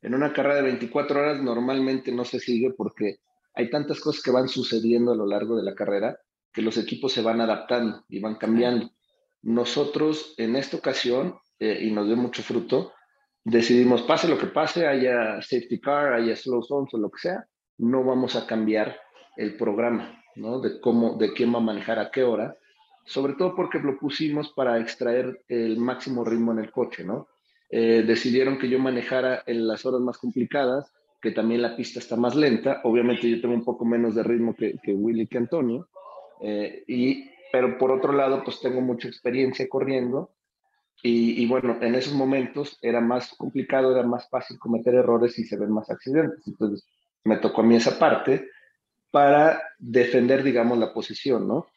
En 0.00 0.14
una 0.14 0.32
carrera 0.32 0.56
de 0.56 0.62
24 0.62 1.20
horas 1.20 1.42
normalmente 1.42 2.12
no 2.12 2.24
se 2.24 2.38
sigue 2.38 2.72
porque 2.76 3.18
hay 3.54 3.70
tantas 3.70 4.00
cosas 4.00 4.22
que 4.22 4.30
van 4.30 4.48
sucediendo 4.48 5.12
a 5.12 5.16
lo 5.16 5.26
largo 5.26 5.56
de 5.56 5.64
la 5.64 5.74
carrera 5.74 6.18
que 6.52 6.62
los 6.62 6.76
equipos 6.78 7.12
se 7.12 7.22
van 7.22 7.40
adaptando 7.40 8.04
y 8.08 8.20
van 8.20 8.36
cambiando. 8.36 8.90
Nosotros 9.42 10.34
en 10.38 10.56
esta 10.56 10.76
ocasión, 10.76 11.38
eh, 11.58 11.78
y 11.82 11.90
nos 11.90 12.06
dio 12.06 12.16
mucho 12.16 12.42
fruto, 12.42 12.92
decidimos, 13.44 14.02
pase 14.02 14.28
lo 14.28 14.38
que 14.38 14.46
pase, 14.46 14.86
haya 14.86 15.40
safety 15.42 15.80
car, 15.80 16.14
haya 16.14 16.34
slow 16.36 16.62
zones 16.62 16.94
o 16.94 16.98
lo 16.98 17.10
que 17.10 17.20
sea, 17.20 17.46
no 17.78 18.04
vamos 18.04 18.36
a 18.36 18.46
cambiar 18.46 18.98
el 19.36 19.56
programa. 19.56 20.18
De 20.62 20.80
cómo, 20.80 21.16
de 21.16 21.32
quién 21.32 21.52
va 21.52 21.58
a 21.58 21.62
manejar 21.62 21.98
a 21.98 22.12
qué 22.12 22.22
hora, 22.22 22.56
sobre 23.04 23.32
todo 23.32 23.56
porque 23.56 23.80
lo 23.80 23.98
pusimos 23.98 24.52
para 24.52 24.78
extraer 24.78 25.42
el 25.48 25.78
máximo 25.78 26.24
ritmo 26.24 26.52
en 26.52 26.60
el 26.60 26.70
coche, 26.70 27.02
¿no? 27.02 27.26
Eh, 27.70 28.04
decidieron 28.06 28.58
que 28.58 28.68
yo 28.68 28.78
manejara 28.78 29.42
en 29.46 29.66
las 29.66 29.84
horas 29.84 30.00
más 30.00 30.18
complicadas, 30.18 30.92
que 31.20 31.32
también 31.32 31.62
la 31.62 31.76
pista 31.76 31.98
está 31.98 32.16
más 32.16 32.34
lenta, 32.34 32.80
obviamente 32.84 33.28
yo 33.28 33.40
tengo 33.40 33.54
un 33.54 33.64
poco 33.64 33.84
menos 33.84 34.14
de 34.14 34.22
ritmo 34.22 34.54
que, 34.54 34.76
que 34.82 34.94
Willy 34.94 35.26
que 35.26 35.38
Antonio, 35.38 35.88
eh, 36.40 36.84
y, 36.86 37.28
pero 37.52 37.76
por 37.76 37.90
otro 37.90 38.12
lado, 38.12 38.42
pues 38.44 38.60
tengo 38.60 38.80
mucha 38.80 39.08
experiencia 39.08 39.68
corriendo, 39.68 40.30
y, 41.02 41.42
y, 41.42 41.46
bueno, 41.46 41.78
en 41.80 41.94
esos 41.94 42.12
momentos 42.12 42.78
era 42.82 43.00
más 43.00 43.32
complicado, 43.36 43.92
era 43.92 44.04
más 44.04 44.28
fácil 44.28 44.58
cometer 44.58 44.94
errores 44.94 45.38
y 45.38 45.44
se 45.44 45.56
ven 45.56 45.70
más 45.70 45.88
accidentes. 45.90 46.44
Entonces 46.46 46.84
me 47.22 47.36
tocó 47.36 47.60
a 47.60 47.64
mí 47.64 47.76
esa 47.76 47.98
parte 47.98 48.48
para 49.12 49.62
defender, 49.78 50.42
digamos, 50.42 50.76
la 50.76 50.92
posición, 50.92 51.46
¿no? 51.46 51.68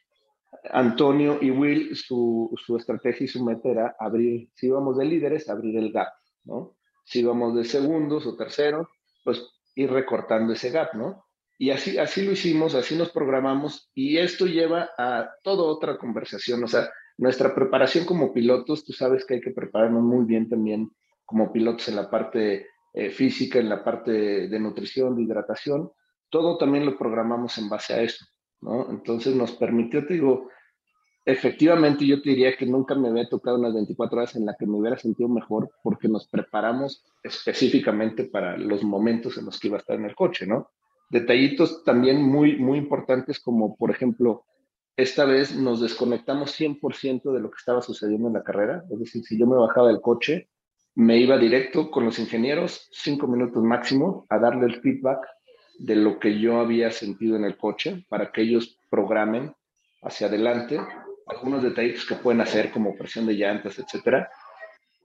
Antonio 0.71 1.37
y 1.41 1.51
Will, 1.51 1.95
su, 1.95 2.53
su, 2.65 2.77
estrategia 2.77 3.25
y 3.25 3.27
su 3.27 3.43
meta 3.43 3.69
era 3.69 3.95
abrir, 3.99 4.49
si 4.53 4.67
íbamos 4.67 4.97
de 4.97 5.05
líderes, 5.05 5.49
abrir 5.49 5.77
el 5.77 5.91
gap, 5.91 6.09
¿no? 6.43 6.75
Si 7.05 7.21
íbamos 7.21 7.55
de 7.55 7.63
segundos 7.63 8.25
o 8.25 8.35
terceros, 8.35 8.87
pues 9.23 9.41
ir 9.75 9.91
recortando 9.91 10.53
ese 10.53 10.69
gap, 10.69 10.93
¿no? 10.93 11.25
Y 11.57 11.69
así, 11.69 11.97
así 11.97 12.25
lo 12.25 12.31
hicimos, 12.31 12.75
así 12.75 12.95
nos 12.95 13.11
programamos 13.11 13.91
y 13.93 14.17
esto 14.17 14.45
lleva 14.45 14.89
a 14.97 15.29
toda 15.43 15.63
otra 15.63 15.97
conversación, 15.97 16.63
o 16.63 16.67
sea, 16.67 16.89
nuestra 17.17 17.53
preparación 17.53 18.05
como 18.05 18.33
pilotos, 18.33 18.83
tú 18.83 18.93
sabes 18.93 19.25
que 19.25 19.35
hay 19.35 19.41
que 19.41 19.51
prepararnos 19.51 20.01
muy 20.01 20.25
bien 20.25 20.49
también 20.49 20.89
como 21.23 21.53
pilotos 21.53 21.87
en 21.87 21.95
la 21.97 22.09
parte 22.09 22.67
eh, 22.93 23.09
física, 23.11 23.59
en 23.59 23.69
la 23.69 23.83
parte 23.83 24.11
de 24.47 24.59
nutrición, 24.59 25.15
de 25.15 25.23
hidratación, 25.23 25.91
todo 26.29 26.57
también 26.57 26.85
lo 26.85 26.97
programamos 26.97 27.57
en 27.57 27.69
base 27.69 27.93
a 27.93 28.01
eso, 28.01 28.25
¿no? 28.61 28.89
Entonces 28.89 29.35
nos 29.35 29.51
permitió, 29.53 30.05
te 30.05 30.15
digo, 30.15 30.49
efectivamente 31.25 32.05
yo 32.05 32.21
te 32.21 32.29
diría 32.31 32.55
que 32.57 32.65
nunca 32.65 32.95
me 32.95 33.09
había 33.09 33.29
tocado 33.29 33.57
unas 33.57 33.73
24 33.73 34.17
horas 34.17 34.35
en 34.35 34.45
la 34.45 34.55
que 34.57 34.65
me 34.65 34.77
hubiera 34.77 34.97
sentido 34.97 35.29
mejor 35.29 35.69
porque 35.83 36.07
nos 36.07 36.27
preparamos 36.27 37.03
específicamente 37.23 38.25
para 38.25 38.57
los 38.57 38.83
momentos 38.83 39.37
en 39.37 39.45
los 39.45 39.59
que 39.59 39.67
iba 39.67 39.77
a 39.77 39.81
estar 39.81 39.97
en 39.97 40.05
el 40.05 40.15
coche, 40.15 40.47
¿no? 40.47 40.69
Detallitos 41.09 41.83
también 41.83 42.21
muy, 42.21 42.57
muy 42.57 42.77
importantes 42.77 43.39
como, 43.39 43.75
por 43.75 43.91
ejemplo, 43.91 44.45
esta 44.95 45.25
vez 45.25 45.55
nos 45.55 45.81
desconectamos 45.81 46.57
100% 46.59 47.33
de 47.33 47.39
lo 47.39 47.49
que 47.49 47.57
estaba 47.57 47.81
sucediendo 47.81 48.27
en 48.27 48.35
la 48.35 48.43
carrera, 48.43 48.83
es 48.89 48.99
decir, 48.99 49.23
si 49.23 49.37
yo 49.37 49.45
me 49.47 49.57
bajaba 49.57 49.87
del 49.87 50.01
coche, 50.01 50.49
me 50.95 51.17
iba 51.17 51.37
directo 51.37 51.89
con 51.89 52.05
los 52.05 52.19
ingenieros, 52.19 52.89
cinco 52.91 53.27
minutos 53.27 53.63
máximo, 53.63 54.25
a 54.29 54.37
darle 54.39 54.65
el 54.65 54.81
feedback 54.81 55.19
de 55.81 55.95
lo 55.95 56.19
que 56.19 56.39
yo 56.39 56.59
había 56.59 56.91
sentido 56.91 57.35
en 57.35 57.43
el 57.43 57.57
coche 57.57 58.05
para 58.07 58.31
que 58.31 58.41
ellos 58.41 58.77
programen 58.89 59.55
hacia 60.03 60.27
adelante 60.27 60.79
algunos 61.25 61.63
detalles 61.63 62.05
que 62.05 62.15
pueden 62.15 62.41
hacer 62.41 62.71
como 62.71 62.95
presión 62.95 63.25
de 63.25 63.33
llantas, 63.33 63.79
etcétera. 63.79 64.29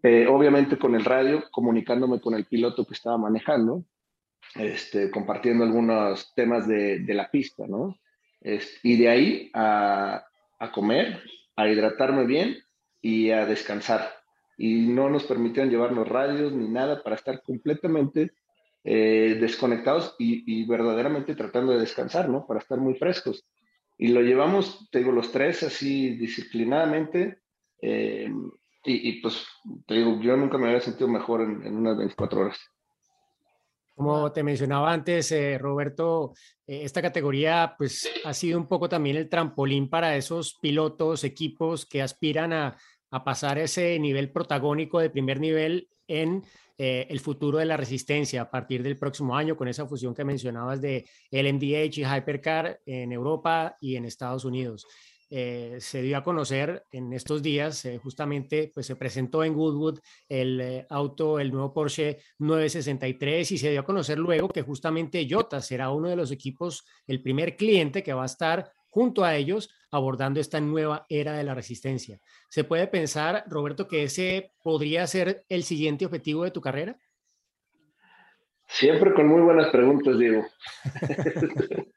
Eh, 0.03 0.27
obviamente 0.27 0.77
con 0.77 0.95
el 0.95 1.05
radio, 1.05 1.45
comunicándome 1.51 2.21
con 2.21 2.35
el 2.35 2.45
piloto 2.45 2.85
que 2.85 2.93
estaba 2.93 3.17
manejando, 3.17 3.85
este, 4.55 5.11
compartiendo 5.11 5.65
algunos 5.65 6.35
temas 6.35 6.69
de, 6.69 7.01
de 7.01 7.15
la 7.15 7.31
pista, 7.31 7.67
¿no? 7.67 7.97
y 8.83 8.97
de 8.97 9.09
ahí 9.09 9.51
a, 9.55 10.25
a, 10.61 10.71
comer, 10.71 11.21
a 11.57 11.67
hidratarme 11.69 12.27
bien 12.27 12.59
y 13.03 13.31
a 13.31 13.45
descansar. 13.45 14.09
Y 14.57 14.87
no 14.87 15.11
nos 15.11 15.25
permitieron 15.25 15.71
llevarnos 15.71 16.07
radios 16.07 16.53
ni 16.53 16.69
nada 16.69 17.03
para 17.03 17.17
estar 17.17 17.43
completamente 17.43 18.31
eh, 18.89 19.37
desconectados 19.41 20.15
y, 20.17 20.65
verdaderamente 20.65 21.35
tratando 21.35 21.73
de 21.73 21.81
descansar, 21.81 22.29
¿no? 22.29 22.47
Para 22.47 22.61
estar 22.61 22.79
muy 22.79 22.95
frescos. 22.95 23.45
Y 23.99 24.09
lo 24.09 24.21
llevamos, 24.21 24.89
te 24.93 25.01
digo, 25.01 25.11
los 25.11 25.33
tres 25.33 25.65
así 25.65 26.11
disciplinadamente. 26.11 27.41
Eh, 27.83 28.31
y, 28.85 29.21
pues, 29.21 29.45
te 29.89 29.95
digo, 29.95 30.21
yo 30.21 30.37
nunca 30.37 30.57
me 30.57 30.69
había 30.69 30.81
sentido 30.81 31.09
mejor 31.09 31.41
en, 31.41 31.77
unas 31.77 31.97
24 31.97 32.41
horas. 32.43 32.61
Como 33.97 34.31
te 34.31 34.45
mencionaba 34.45 34.93
antes, 34.93 35.33
eh, 35.33 35.59
Roberto, 35.59 36.35
esta 36.65 37.03
categoría 37.03 37.75
pues 37.77 38.09
ha 38.25 38.33
sido 38.35 38.57
un 38.57 38.69
poco 38.69 38.89
también 38.89 39.17
el 39.17 39.29
trampolín 39.29 39.91
para 39.91 40.17
esos 40.17 40.59
pilotos, 40.63 41.25
equipos 41.25 41.87
que 41.87 42.03
aspiran 42.03 42.53
a, 42.53 42.77
a 43.11 43.25
pasar 43.25 43.59
ese 43.59 43.99
nivel 43.99 44.31
protagónico 44.31 45.01
de 45.01 45.11
primer 45.11 45.41
nivel 45.41 45.89
en 46.07 46.45
eh, 46.79 47.07
el 47.09 47.21
futuro 47.21 47.59
de 47.59 47.65
la 47.65 47.77
resistencia 47.77 48.43
a 48.43 48.51
partir 48.51 48.83
del 48.83 48.99
próximo 48.99 49.37
año 49.37 49.57
con 49.57 49.69
esa 49.69 49.87
fusión 49.87 50.15
que 50.15 50.25
mencionabas 50.25 50.81
de 50.81 51.07
LMDH 51.31 51.99
y 51.99 52.05
Hypercar 52.05 52.81
en 52.85 53.13
Europa 53.13 53.77
y 53.81 53.97
en 53.97 54.05
Estados 54.05 54.45
Unidos. 54.45 54.87
Eh, 55.29 55.79
se 55.81 56.03
dio 56.03 56.19
a 56.19 56.23
conocer 56.23 56.85
en 56.93 57.13
estos 57.13 57.43
días, 57.43 57.85
eh, 57.85 57.99
justamente, 57.99 58.71
pues 58.73 58.87
se 58.87 58.95
presentó 58.95 59.43
en 59.43 59.55
Goodwood 59.55 59.99
el 60.29 60.87
auto, 60.89 61.41
el 61.41 61.51
nuevo 61.51 61.73
Porsche 61.73 62.19
963 62.39 63.53
y 63.53 63.59
se 63.59 63.71
dio 63.71 63.81
a 63.81 63.85
conocer 63.85 64.19
luego 64.19 64.49
que 64.49 64.63
justamente 64.63 65.27
Jota 65.29 65.61
será 65.61 65.91
uno 65.91 66.09
de 66.09 66.17
los 66.17 66.31
equipos, 66.31 66.85
el 67.07 67.23
primer 67.23 67.57
cliente 67.57 68.03
que 68.03 68.13
va 68.13 68.23
a 68.23 68.27
estar 68.27 68.71
junto 68.97 69.25
a 69.25 69.37
ellos 69.37 69.69
abordando 69.91 70.41
esta 70.41 70.59
nueva 70.59 71.05
era 71.11 71.35
de 71.35 71.45
la 71.45 71.55
resistencia. 71.55 72.19
¿Se 72.49 72.65
puede 72.65 72.87
pensar, 72.87 73.45
Roberto, 73.47 73.87
que 73.87 74.05
ese 74.05 74.53
podría 74.63 75.07
ser 75.07 75.45
el 75.51 75.65
siguiente 75.65 76.07
objetivo 76.07 76.45
de 76.45 76.51
tu 76.51 76.63
carrera? 76.63 76.99
Siempre 78.67 79.13
con 79.13 79.27
muy 79.29 79.43
buenas 79.43 79.69
preguntas, 79.69 80.19
Diego. 80.19 80.47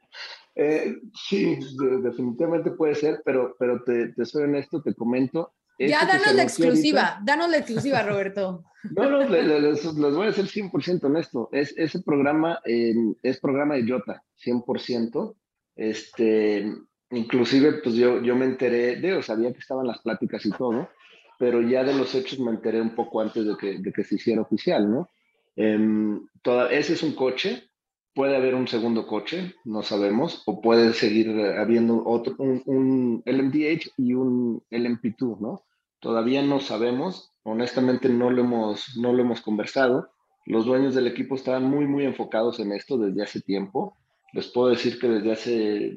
Eh, 0.61 0.93
sí, 1.29 1.57
definitivamente 2.03 2.71
puede 2.71 2.93
ser, 2.93 3.21
pero, 3.23 3.55
pero 3.57 3.81
te, 3.85 4.09
te, 4.09 4.25
soy 4.25 4.43
honesto, 4.43 4.81
te 4.81 4.93
comento, 4.93 5.53
Ya, 5.77 6.05
danos 6.05 6.33
la 6.33 6.43
exclusiva, 6.43 7.01
ahorita- 7.01 7.21
danos 7.23 7.49
la 7.49 7.57
exclusiva, 7.59 8.03
Roberto. 8.03 8.65
No, 8.97 9.09
no, 9.09 9.19
le- 9.29 9.43
le- 9.43 9.61
les, 9.61 9.85
les 9.85 10.13
voy 10.15 10.27
a 10.27 10.33
ser 10.33 10.45
100% 10.47 11.05
honesto. 11.05 11.47
Es, 11.53 11.73
ese 11.77 12.01
programa 12.01 12.59
eh, 12.65 12.93
es 13.23 13.39
programa 13.39 13.75
de 13.75 13.87
Jota, 13.89 14.21
100%. 14.45 15.35
Este, 15.77 16.73
inclusive, 17.11 17.73
pues 17.83 17.95
yo, 17.95 18.21
yo 18.21 18.35
me 18.35 18.45
enteré, 18.45 18.97
de, 18.97 19.21
sabía 19.23 19.51
que 19.53 19.59
estaban 19.59 19.87
las 19.87 19.99
pláticas 19.99 20.45
y 20.45 20.51
todo, 20.51 20.89
pero 21.37 21.61
ya 21.61 21.83
de 21.83 21.93
los 21.93 22.13
hechos 22.15 22.39
me 22.39 22.51
enteré 22.51 22.81
un 22.81 22.95
poco 22.95 23.21
antes 23.21 23.45
de 23.45 23.55
que, 23.57 23.79
de 23.79 23.91
que 23.91 24.03
se 24.03 24.15
hiciera 24.15 24.41
oficial, 24.41 24.89
¿no? 24.89 25.09
Em, 25.55 26.27
toda, 26.41 26.71
ese 26.71 26.93
es 26.93 27.03
un 27.03 27.13
coche, 27.13 27.69
puede 28.13 28.35
haber 28.35 28.55
un 28.55 28.67
segundo 28.67 29.07
coche, 29.07 29.55
no 29.65 29.81
sabemos, 29.81 30.43
o 30.45 30.61
puede 30.61 30.93
seguir 30.93 31.29
habiendo 31.57 32.03
otro, 32.05 32.35
un, 32.37 32.61
un 32.65 33.23
LMDH 33.25 33.91
y 33.97 34.13
un 34.13 34.63
LMP2, 34.69 35.39
¿no? 35.39 35.63
Todavía 35.99 36.41
no 36.41 36.59
sabemos, 36.59 37.31
honestamente 37.43 38.09
no 38.09 38.29
lo 38.29 38.41
hemos, 38.41 38.97
no 38.97 39.11
lo 39.13 39.21
hemos 39.21 39.41
conversado. 39.41 40.11
Los 40.45 40.65
dueños 40.65 40.95
del 40.95 41.07
equipo 41.07 41.35
estaban 41.35 41.65
muy, 41.65 41.85
muy 41.85 42.05
enfocados 42.05 42.59
en 42.59 42.71
esto 42.71 42.97
desde 42.97 43.23
hace 43.23 43.41
tiempo. 43.41 43.97
Les 44.33 44.47
puedo 44.47 44.69
decir 44.69 44.99
que 44.99 45.07
desde 45.07 45.31
hace, 45.31 45.95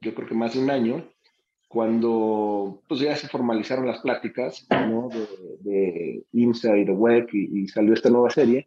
yo 0.00 0.14
creo 0.14 0.28
que 0.28 0.34
más 0.34 0.54
de 0.54 0.60
un 0.60 0.70
año, 0.70 1.08
cuando 1.68 2.82
pues 2.88 3.00
ya 3.00 3.14
se 3.14 3.28
formalizaron 3.28 3.86
las 3.86 4.00
pláticas 4.00 4.66
¿no? 4.70 5.08
de, 5.08 5.28
de 5.60 6.24
IMSA 6.32 6.76
y 6.78 6.84
de 6.84 6.92
WEC 6.92 7.28
y, 7.34 7.62
y 7.62 7.68
salió 7.68 7.92
esta 7.94 8.10
nueva 8.10 8.30
serie, 8.30 8.64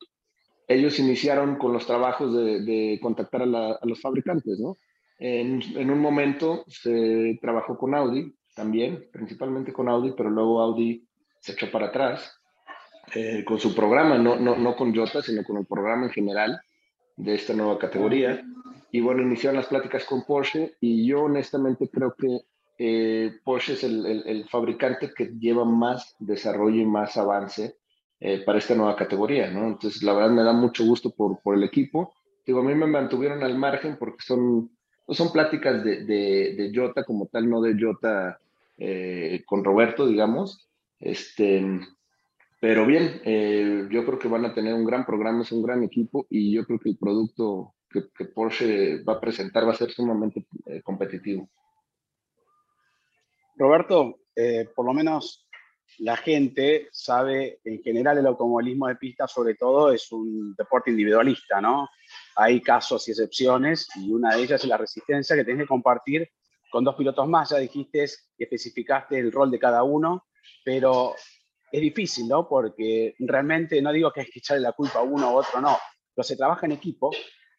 ellos 0.68 1.00
iniciaron 1.00 1.58
con 1.58 1.74
los 1.74 1.86
trabajos 1.86 2.34
de, 2.34 2.62
de 2.62 3.00
contactar 3.02 3.42
a, 3.44 3.80
los 3.84 4.02
fabricantes, 4.02 4.60
¿no? 4.60 4.78
En, 5.18 5.62
en 5.78 5.92
un 5.92 6.00
momento 6.00 6.64
se 6.68 7.38
trabajó 7.42 7.78
con 7.78 7.94
Audi 7.94 8.34
también, 8.56 9.08
principalmente 9.12 9.72
con 9.72 9.88
Audi, 9.88 10.14
pero 10.18 10.30
luego 10.30 10.62
Audi 10.62 11.08
se 11.40 11.52
echó 11.54 11.70
para 11.72 11.88
atrás 11.88 12.40
eh, 13.14 13.44
con 13.46 13.60
su 13.60 13.76
programa, 13.76 14.18
no, 14.18 14.38
no, 14.38 14.56
no 14.58 14.76
con 14.76 14.96
Jota, 14.96 15.22
sino 15.22 15.44
con 15.44 15.58
el 15.58 15.66
programa 15.66 16.06
en 16.06 16.12
general 16.12 16.62
de 17.18 17.36
esta 17.36 17.54
nueva 17.54 17.78
categoría. 17.78 18.44
Y 18.92 19.02
bueno, 19.02 19.22
iniciaron 19.22 19.58
las 19.58 19.68
pláticas 19.68 20.06
con 20.06 20.24
Porsche 20.26 20.76
y 20.82 21.06
yo 21.08 21.24
honestamente 21.24 21.90
creo 21.90 22.14
que 22.18 22.42
eh, 22.78 23.32
Porsche 23.44 23.74
es 23.74 23.84
el, 23.84 24.06
el- 24.06 24.24
el 24.28 24.50
fabricante 24.50 25.12
que 25.16 25.32
lleva 25.40 25.66
más 25.66 26.16
desarrollo 26.20 26.82
y 26.82 26.86
más 26.86 27.16
avance 27.18 27.78
eh, 28.20 28.44
para 28.46 28.58
esta 28.60 28.76
nueva 28.76 28.96
categoría, 28.96 29.50
¿no? 29.52 29.68
Entonces, 29.68 30.04
la 30.04 30.14
verdad 30.14 30.32
me 30.32 30.44
da 30.44 30.54
mucho 30.54 30.86
gusto 30.86 31.12
por, 31.12 31.40
por 31.42 31.56
el 31.56 31.64
equipo. 31.64 32.14
Digo, 32.46 32.60
a 32.60 32.64
mí 32.64 32.74
me 32.76 32.88
mantuvieron 32.88 33.44
al 33.44 33.58
margen 33.58 33.98
porque 34.00 34.24
son, 34.26 34.72
no 35.08 35.14
son 35.14 35.32
pláticas 35.32 35.84
de, 35.84 36.06
de, 36.06 36.56
de 36.58 36.72
Jota 36.74 37.04
como 37.04 37.28
tal, 37.28 37.50
no 37.50 37.62
de 37.62 37.76
Jota 37.80 38.40
eh, 38.78 39.44
con 39.46 39.64
Roberto, 39.64 40.08
digamos. 40.08 40.68
Este, 41.00 41.64
pero 42.60 42.86
bien, 42.86 43.22
eh, 43.26 43.88
yo 43.92 44.06
creo 44.06 44.20
que 44.20 44.28
van 44.28 44.46
a 44.46 44.54
tener 44.54 44.74
un 44.74 44.86
gran 44.86 45.06
programa, 45.06 45.42
es 45.42 45.52
un 45.52 45.64
gran 45.64 45.84
equipo 45.84 46.28
y 46.30 46.54
yo 46.54 46.66
creo 46.66 46.80
que 46.80 46.90
el 46.90 46.98
producto 46.98 47.74
que, 47.92 48.10
que 48.16 48.26
Porsche 48.26 49.04
va 49.04 49.14
a 49.14 49.20
presentar 49.20 49.68
va 49.68 49.72
a 49.72 49.76
ser 49.76 49.92
sumamente 49.92 50.46
eh, 50.66 50.82
competitivo. 50.82 51.50
Roberto, 53.56 54.22
eh, 54.36 54.70
por 54.76 54.86
lo 54.86 54.94
menos 54.94 55.48
la 56.00 56.16
gente 56.16 56.88
sabe, 56.92 57.60
en 57.64 57.82
general 57.84 58.18
el 58.18 58.26
automovilismo 58.26 58.88
de 58.88 58.96
pista 58.96 59.28
sobre 59.28 59.56
todo 59.56 59.92
es 59.92 60.12
un 60.12 60.56
deporte 60.58 60.90
individualista, 60.90 61.60
¿no? 61.60 61.90
Hay 62.36 62.62
casos 62.62 63.08
y 63.08 63.12
excepciones 63.12 63.88
y 63.96 64.12
una 64.12 64.36
de 64.36 64.44
ellas 64.44 64.64
es 64.64 64.70
la 64.70 64.78
resistencia 64.78 65.36
que 65.36 65.44
tienes 65.44 65.64
que 65.64 65.68
compartir 65.68 66.30
con 66.72 66.84
dos 66.84 66.96
pilotos 66.96 67.28
más. 67.28 67.50
Ya 67.50 67.58
dijiste 67.58 68.06
y 68.38 68.44
especificaste 68.44 69.20
el 69.20 69.32
rol 69.32 69.52
de 69.52 69.60
cada 69.60 69.84
uno, 69.84 70.26
pero 70.64 71.14
es 71.72 71.82
difícil, 71.82 72.28
¿no? 72.28 72.48
Porque 72.48 73.16
realmente 73.20 73.82
no 73.82 73.92
digo 73.92 74.12
que 74.12 74.22
hay 74.22 74.28
que 74.28 74.40
echarle 74.40 74.64
la 74.64 74.72
culpa 74.72 75.00
a 75.00 75.04
uno 75.04 75.34
u 75.34 75.38
otro, 75.38 75.62
no, 75.62 75.78
pero 76.16 76.24
se 76.24 76.38
trabaja 76.38 76.66
en 76.66 76.74
equipo 76.74 77.12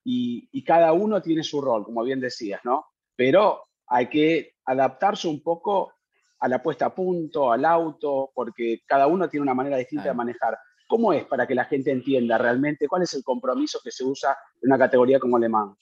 y, 0.04 0.49
y 0.52 0.64
cada 0.64 0.92
uno 0.92 1.21
tiene 1.23 1.42
su 1.42 1.61
rol, 1.61 1.84
como 1.84 2.02
bien 2.02 2.21
decías, 2.21 2.60
¿no? 2.65 2.86
Pero 3.17 3.62
hay 3.86 4.08
que 4.08 4.54
adaptarse 4.65 5.28
un 5.28 5.43
poco 5.43 5.93
a 6.41 6.49
la 6.49 6.62
puesta 6.62 6.86
a 6.86 6.95
punto, 6.95 7.52
al 7.52 7.65
auto, 7.65 8.30
porque 8.34 8.80
cada 8.86 9.06
uno 9.06 9.28
tiene 9.28 9.43
una 9.43 9.54
manera 9.54 9.76
distinta 9.76 10.08
de 10.08 10.15
manejar. 10.15 10.58
¿Cómo 10.88 11.12
es 11.12 11.25
para 11.25 11.47
que 11.47 11.54
la 11.54 11.67
gente 11.67 11.91
entienda 11.91 12.36
realmente 12.36 12.88
cuál 12.88 13.02
es 13.02 13.15
el 13.15 13.23
compromiso 13.23 13.78
que 13.82 13.91
se 13.91 14.04
usa 14.04 14.36
en 14.60 14.69
una 14.69 14.78
categoría 14.78 15.21
como 15.21 15.38
Le 15.38 15.49
Mans? 15.49 15.76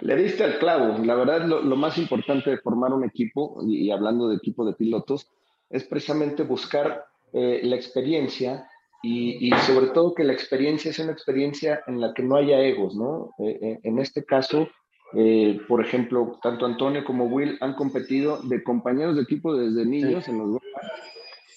Le 0.00 0.16
diste 0.16 0.44
al 0.44 0.58
clavo. 0.58 0.98
La 1.04 1.14
verdad, 1.14 1.46
lo, 1.46 1.62
lo 1.62 1.76
más 1.76 1.96
importante 1.96 2.50
de 2.50 2.58
formar 2.58 2.92
un 2.92 3.04
equipo, 3.04 3.60
y, 3.66 3.86
y 3.86 3.90
hablando 3.90 4.28
de 4.28 4.36
equipo 4.36 4.64
de 4.64 4.74
pilotos, 4.74 5.28
es 5.70 5.84
precisamente 5.84 6.42
buscar 6.42 7.06
eh, 7.32 7.60
la 7.62 7.76
experiencia 7.76 8.68
y, 9.02 9.48
y 9.48 9.50
sobre 9.60 9.88
todo 9.88 10.14
que 10.14 10.24
la 10.24 10.32
experiencia 10.32 10.92
sea 10.92 11.04
una 11.04 11.14
experiencia 11.14 11.82
en 11.86 12.00
la 12.00 12.14
que 12.14 12.22
no 12.22 12.36
haya 12.36 12.60
egos, 12.60 12.94
¿no? 12.94 13.34
Eh, 13.38 13.58
eh, 13.60 13.78
en 13.82 13.98
este 13.98 14.24
caso, 14.24 14.68
eh, 15.14 15.60
por 15.68 15.84
ejemplo, 15.84 16.38
tanto 16.42 16.66
Antonio 16.66 17.04
como 17.04 17.26
Will 17.26 17.58
han 17.60 17.74
competido 17.74 18.40
de 18.42 18.62
compañeros 18.62 19.16
de 19.16 19.22
equipo 19.22 19.54
desde 19.56 19.84
niños 19.84 20.28
en 20.28 20.38
los 20.38 20.60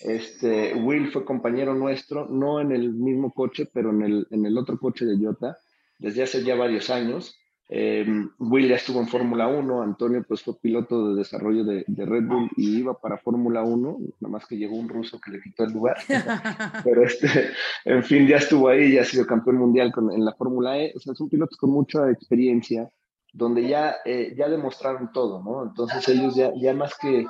este, 0.05 0.75
Will 0.75 1.11
fue 1.11 1.25
compañero 1.25 1.73
nuestro, 1.73 2.27
no 2.27 2.61
en 2.61 2.71
el 2.71 2.93
mismo 2.93 3.31
coche, 3.33 3.67
pero 3.73 3.89
en 3.89 4.03
el, 4.03 4.27
en 4.29 4.45
el 4.45 4.57
otro 4.57 4.77
coche 4.77 5.03
de 5.03 5.17
Jota, 5.17 5.57
desde 5.97 6.21
hace 6.21 6.43
ya 6.43 6.55
varios 6.55 6.89
años. 6.91 7.35
Eh, 7.67 8.05
Will 8.37 8.67
ya 8.67 8.75
estuvo 8.75 8.99
en 8.99 9.07
Fórmula 9.07 9.47
1, 9.47 9.81
Antonio 9.81 10.23
pues 10.27 10.43
fue 10.43 10.59
piloto 10.59 11.09
de 11.09 11.15
desarrollo 11.15 11.63
de, 11.63 11.83
de 11.87 12.05
Red 12.05 12.25
Bull 12.25 12.49
y 12.57 12.77
iba 12.77 12.99
para 12.99 13.17
Fórmula 13.17 13.63
1, 13.63 13.97
nada 14.19 14.31
más 14.31 14.45
que 14.45 14.57
llegó 14.57 14.75
un 14.75 14.87
ruso 14.87 15.19
que 15.19 15.31
le 15.31 15.41
quitó 15.41 15.63
el 15.63 15.73
lugar. 15.73 15.97
Pero 16.83 17.03
este, 17.03 17.49
en 17.85 18.03
fin, 18.03 18.27
ya 18.27 18.37
estuvo 18.37 18.69
ahí, 18.69 18.93
ya 18.93 19.01
ha 19.01 19.05
sido 19.05 19.25
campeón 19.25 19.57
mundial 19.57 19.91
con, 19.91 20.11
en 20.11 20.23
la 20.23 20.33
Fórmula 20.33 20.77
E. 20.77 20.93
O 20.95 20.99
sea, 20.99 21.15
son 21.15 21.29
pilotos 21.29 21.57
con 21.57 21.71
mucha 21.71 22.09
experiencia, 22.11 22.91
donde 23.33 23.67
ya, 23.67 23.95
eh, 24.05 24.35
ya 24.37 24.47
demostraron 24.47 25.11
todo, 25.11 25.43
¿no? 25.43 25.63
Entonces 25.63 26.07
ellos 26.07 26.35
ya, 26.35 26.51
ya 26.55 26.73
más 26.73 26.95
que, 26.97 27.25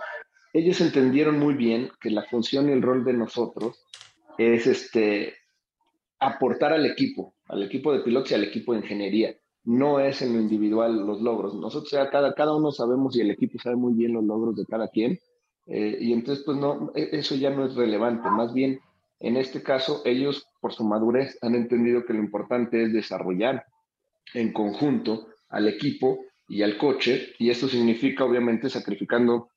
ellos 0.54 0.82
entendieron 0.82 1.40
muy 1.40 1.54
bien 1.54 1.90
que 2.00 2.10
la 2.10 2.24
función 2.24 2.70
y 2.70 2.74
el 2.74 2.82
rol 2.82 3.06
de 3.06 3.14
nosotros 3.14 3.86
es 4.38 4.68
este, 4.68 5.34
aportar 6.20 6.74
al 6.74 6.86
equipo, 6.86 7.36
al 7.48 7.64
equipo 7.64 7.94
de 7.94 8.00
pilotos 8.00 8.32
y 8.32 8.36
al 8.36 8.44
equipo 8.44 8.74
de 8.74 8.80
ingeniería. 8.80 9.36
No 9.66 10.00
es 10.00 10.22
en 10.22 10.34
lo 10.34 10.40
individual 10.40 11.06
los 11.06 11.22
logros. 11.22 11.56
Nosotros 11.56 11.92
ya 11.92 12.10
cada, 12.10 12.34
cada 12.34 12.56
uno 12.56 12.72
sabemos 12.72 13.16
y 13.16 13.22
el 13.22 13.32
equipo 13.32 13.60
sabe 13.60 13.76
muy 13.76 13.94
bien 13.94 14.14
los 14.14 14.24
logros 14.24 14.56
de 14.56 14.66
cada 14.66 14.88
quien. 14.88 15.20
Eh, 15.66 15.98
y 16.00 16.14
entonces, 16.14 16.44
pues 16.46 16.58
no, 16.58 16.92
e- 16.96 17.10
eso 17.14 17.36
ya 17.36 17.50
no 17.50 17.66
es 17.66 17.76
relevante. 17.76 18.30
Más 18.30 18.54
bien, 18.54 18.80
en 19.20 19.38
este 19.38 19.64
caso, 19.64 20.02
ellos, 20.06 20.48
por 20.62 20.74
su 20.74 20.84
madurez, 20.84 21.38
han 21.42 21.56
entendido 21.56 22.06
que 22.06 22.14
lo 22.14 22.20
importante 22.20 22.84
es 22.84 22.94
desarrollar 22.94 23.66
en 24.34 24.54
conjunto 24.54 25.28
al 25.50 25.68
equipo 25.68 26.20
y 26.48 26.62
al 26.62 26.78
coche, 26.78 27.34
y 27.40 27.50
esto 27.50 27.68
significa, 27.68 28.24
obviamente, 28.24 28.70
sacrificando 28.70 29.50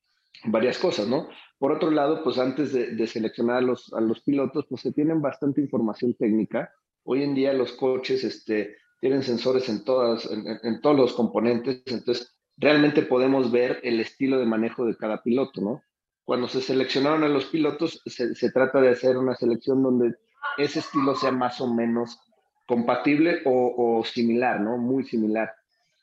varias 0.45 0.79
cosas, 0.79 1.07
¿no? 1.07 1.29
Por 1.59 1.73
otro 1.73 1.91
lado, 1.91 2.23
pues 2.23 2.39
antes 2.39 2.73
de, 2.73 3.07
seleccionar 3.07 3.57
a 3.57 3.61
los, 3.61 3.93
a 3.93 4.01
los 4.01 4.21
pilotos, 4.21 4.65
pues 4.69 4.83
se 4.83 4.93
tienen 4.93 5.21
bastante 5.21 5.61
información 5.61 6.15
técnica. 6.15 6.73
Hoy 7.05 7.25
en 7.25 7.35
día 7.35 7.53
los 7.53 7.73
coches 7.73 8.23
este, 8.23 8.77
tienen 9.01 9.23
sensores 9.23 9.69
en, 9.69 9.85
todas, 9.85 10.29
en, 10.31 10.81
todos 10.81 10.97
los 10.97 11.13
componentes, 11.13 11.83
entonces 11.87 12.35
realmente 12.57 13.03
podemos 13.03 13.53
ver 13.53 13.81
el 13.83 14.01
estilo 14.01 14.39
de 14.39 14.47
manejo 14.47 14.85
de 14.85 14.97
cada 14.97 15.23
piloto, 15.23 15.61
¿no? 15.61 15.83
Cuando 16.25 16.49
se 16.49 16.61
seleccionaron 16.61 17.25
a 17.25 17.29
los 17.29 17.47
pilotos, 17.47 18.03
se, 18.07 18.51
trata 18.51 18.81
de 18.81 18.91
hacer 18.91 19.17
una 19.17 19.35
selección 19.35 19.83
donde 19.83 20.15
ese 20.59 20.81
estilo 20.81 21.15
sea 21.15 21.31
más 21.31 21.61
o 21.61 21.73
menos 21.73 22.19
compatible 22.67 23.41
o, 23.45 24.03
similar, 24.05 24.61
¿no? 24.61 24.77
Muy 24.77 25.05
similar. 25.05 25.53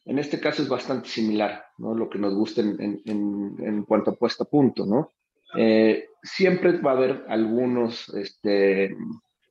En 0.06 0.18
este 0.18 0.40
caso 0.40 0.64
es 0.64 0.70
bastante 0.70 1.10
similar, 1.10 1.66
¿no? 1.78 1.94
Lo 1.94 2.10
que 2.10 2.18
nos 2.18 2.34
gusta 2.34 2.62
en 2.62 3.84
cuanto 3.88 4.12
a 4.12 4.16
puesta 4.16 4.46
a 4.46 4.48
punto, 4.48 4.86
¿no? 4.86 5.12
Eh, 5.58 6.10
siempre 6.22 6.78
va 6.80 6.92
a 6.92 6.96
haber 6.96 7.26
algunos 7.28 8.10
este, 8.10 8.96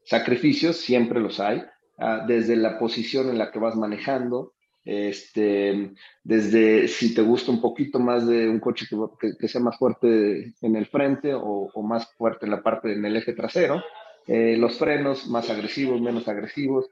sacrificios, 0.04 0.76
siempre 0.76 1.20
los 1.20 1.40
hay, 1.40 1.64
ah, 1.98 2.24
desde 2.26 2.56
la 2.56 2.78
posición 2.78 3.28
en 3.30 3.38
la 3.38 3.50
que 3.50 3.58
vas 3.58 3.76
manejando, 3.76 4.52
este, 4.84 5.92
desde 6.22 6.88
si 6.88 7.14
te 7.14 7.22
gusta 7.22 7.50
un 7.50 7.60
poquito 7.60 7.98
más 7.98 8.26
de 8.26 8.48
un 8.48 8.60
coche 8.60 8.86
que, 8.88 8.96
que- 9.38 9.48
sea 9.48 9.60
más 9.60 9.78
fuerte 9.78 10.54
en 10.60 10.76
el 10.76 10.86
frente 10.86 11.32
o, 11.34 11.70
o 11.72 11.82
más 11.82 12.12
fuerte 12.16 12.44
en 12.46 12.50
la 12.52 12.62
parte 12.62 12.92
en 12.92 13.04
el 13.04 13.16
eje 13.16 13.32
trasero, 13.32 13.82
eh, 14.26 14.56
los 14.58 14.78
frenos 14.78 15.26
más 15.28 15.48
agresivos, 15.50 16.00
menos 16.00 16.28
agresivos, 16.28 16.86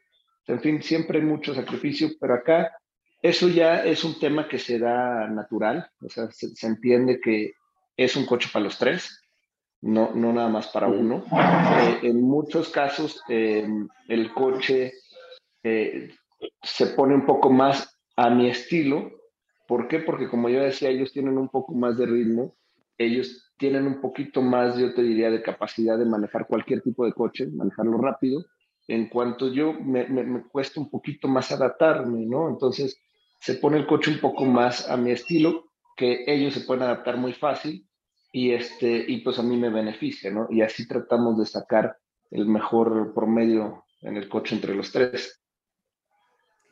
en 0.47 0.61
fin, 0.61 0.83
siempre 0.83 1.19
hay 1.21 1.25
mucho 1.25 1.55
sacrificio, 1.55 2.09
pero 2.21 2.35
acá 2.35 2.73
eso 3.21 3.49
ya 3.49 3.85
es 3.85 4.05
un 4.05 4.19
tema 4.19 4.49
que 4.49 4.59
se 4.59 4.79
da 4.79 5.29
natural, 5.29 5.88
o 6.01 6.09
sea, 6.09 6.31
se, 6.31 6.49
se 6.55 6.67
entiende 6.67 7.21
que 7.21 7.53
es 7.97 8.17
un 8.17 8.27
coche 8.27 8.49
para 8.53 8.65
los 8.65 8.79
tres, 8.79 9.21
no, 9.83 10.12
no 10.14 10.33
nada 10.33 10.49
más 10.49 10.68
para 10.68 10.88
uno. 10.88 11.25
Eh, 11.33 12.01
en 12.03 12.23
muchos 12.23 12.71
casos, 12.71 13.23
eh, 13.29 13.68
el 14.09 14.33
coche 14.33 14.92
eh, 15.62 16.11
se 16.62 16.87
pone 16.88 17.14
un 17.14 17.27
poco 17.27 17.51
más 17.51 18.01
a 18.16 18.31
mi 18.31 18.49
estilo. 18.49 19.11
¿Por 19.68 19.88
qué? 19.88 20.01
Porque 20.01 20.29
como 20.29 20.49
yo 20.49 20.61
decía, 20.61 20.88
ellos 20.88 21.12
tienen 21.12 21.38
un 21.38 21.49
poco 21.49 21.75
más 21.75 21.97
de 21.99 22.07
ritmo 22.07 22.57
ellos 22.99 23.53
tienen 23.59 23.87
un 23.87 24.01
poquito 24.01 24.42
más, 24.42 24.77
yo 24.77 24.95
te 24.95 25.03
diría, 25.03 25.31
de 25.31 25.42
capacidad 25.42 25.99
de 25.99 26.05
manejar 26.05 26.47
cualquier 26.47 26.83
tipo 26.83 27.05
de 27.05 27.12
coche, 27.12 27.47
manejarlo 27.47 27.99
rápido. 27.99 28.45
En 28.88 29.09
cuanto 29.09 29.49
yo 29.49 29.73
me, 29.73 30.07
me, 30.09 30.25
me 30.25 30.42
cuesta 30.42 30.81
un 30.81 30.90
poquito 30.90 31.29
más 31.29 31.53
adaptarme, 31.53 32.27
¿no? 32.27 32.49
Entonces 32.49 33.01
se 33.40 33.55
pone 33.55 33.79
el 33.79 33.87
coche 33.87 34.11
un 34.11 34.21
poco 34.21 34.45
más 34.45 34.88
a 34.88 34.97
mi 34.97 35.12
estilo, 35.12 35.66
que 35.97 36.25
ellos 36.27 36.55
se 36.55 36.62
pueden 36.62 36.85
adaptar 36.85 37.16
muy 37.16 37.33
fácil 37.33 37.87
y, 38.33 38.53
este, 38.53 39.05
y 39.07 39.18
pues 39.18 39.38
a 39.38 39.42
mí 39.42 39.57
me 39.57 39.68
beneficia, 39.68 40.31
¿no? 40.31 40.47
Y 40.51 40.62
así 40.62 40.88
tratamos 40.88 41.38
de 41.38 41.47
sacar 41.47 41.99
el 42.31 42.47
mejor 42.47 43.12
promedio 43.14 43.85
en 44.01 44.16
el 44.16 44.29
coche 44.29 44.55
entre 44.55 44.75
los 44.75 44.90
tres. 44.90 45.38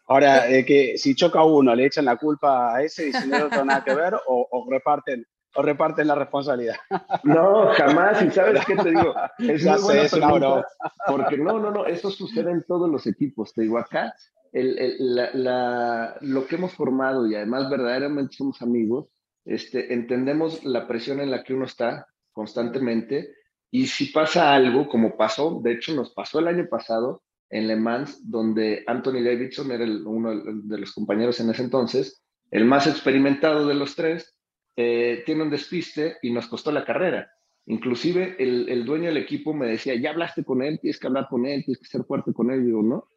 Ahora, 0.08 0.50
eh, 0.50 0.64
que 0.64 0.98
si 0.98 1.14
choca 1.14 1.44
uno, 1.44 1.74
le 1.74 1.86
echan 1.86 2.06
la 2.06 2.16
culpa 2.16 2.74
a 2.74 2.82
ese 2.82 3.08
y 3.08 3.12
si 3.12 3.28
no 3.28 3.48
tiene 3.48 3.64
nada 3.66 3.84
que 3.84 3.94
ver 3.94 4.14
o, 4.14 4.48
o, 4.50 4.68
reparten 4.68 5.24
o 5.54 5.62
reparten 5.62 6.08
la 6.08 6.16
responsabilidad. 6.16 6.76
No, 7.22 7.72
jamás. 7.74 8.20
¿Y 8.22 8.30
sabes 8.30 8.64
qué 8.64 8.74
te 8.74 8.90
digo? 8.90 9.14
Es 9.38 9.62
ya 9.62 9.78
sé, 9.78 10.02
es 10.02 10.12
una 10.14 10.32
broma. 10.32 10.64
Porque 11.06 11.36
no, 11.36 11.60
no, 11.60 11.70
no, 11.70 11.86
eso 11.86 12.10
sucede 12.10 12.50
en 12.50 12.64
todos 12.64 12.90
los 12.90 13.06
equipos. 13.06 13.52
Te 13.52 13.62
digo, 13.62 13.78
acá 13.78 14.14
el, 14.52 14.78
el, 14.78 15.14
la, 15.14 15.30
la, 15.32 16.16
lo 16.22 16.46
que 16.46 16.56
hemos 16.56 16.72
formado 16.72 17.26
y 17.26 17.34
además 17.34 17.70
verdaderamente 17.70 18.34
somos 18.34 18.60
amigos, 18.62 19.08
este, 19.44 19.92
entendemos 19.92 20.64
la 20.64 20.86
presión 20.86 21.20
en 21.20 21.30
la 21.30 21.42
que 21.42 21.54
uno 21.54 21.64
está 21.64 22.06
constantemente 22.32 23.34
y 23.70 23.86
si 23.86 24.06
pasa 24.06 24.54
algo, 24.54 24.88
como 24.88 25.16
pasó, 25.16 25.60
de 25.62 25.72
hecho 25.72 25.94
nos 25.94 26.10
pasó 26.12 26.40
el 26.40 26.48
año 26.48 26.66
pasado 26.68 27.22
en 27.48 27.68
Le 27.68 27.76
Mans, 27.76 28.28
donde 28.28 28.84
Anthony 28.86 29.22
Davidson 29.22 29.70
era 29.70 29.84
el, 29.84 30.06
uno 30.06 30.42
de 30.64 30.78
los 30.78 30.92
compañeros 30.92 31.38
en 31.40 31.50
ese 31.50 31.62
entonces, 31.62 32.22
el 32.50 32.64
más 32.64 32.86
experimentado 32.86 33.66
de 33.66 33.74
los 33.74 33.94
tres, 33.94 34.36
eh, 34.76 35.22
tiene 35.26 35.42
un 35.42 35.50
despiste 35.50 36.16
y 36.22 36.32
nos 36.32 36.46
costó 36.46 36.72
la 36.72 36.84
carrera. 36.84 37.30
Inclusive 37.66 38.36
el, 38.38 38.68
el, 38.68 38.84
dueño 38.84 39.06
del 39.06 39.18
equipo 39.18 39.52
me 39.52 39.66
decía, 39.66 39.94
ya 39.94 40.10
hablaste 40.10 40.44
con 40.44 40.62
él, 40.62 40.80
tienes 40.80 40.98
que 40.98 41.06
hablar 41.06 41.28
con 41.28 41.46
él, 41.46 41.64
tienes 41.64 41.80
que 41.80 41.88
ser 41.88 42.04
fuerte 42.04 42.32
con 42.32 42.50
él. 42.50 42.62
Y 42.62 42.66
digo, 42.66 42.82
no, 42.82 43.08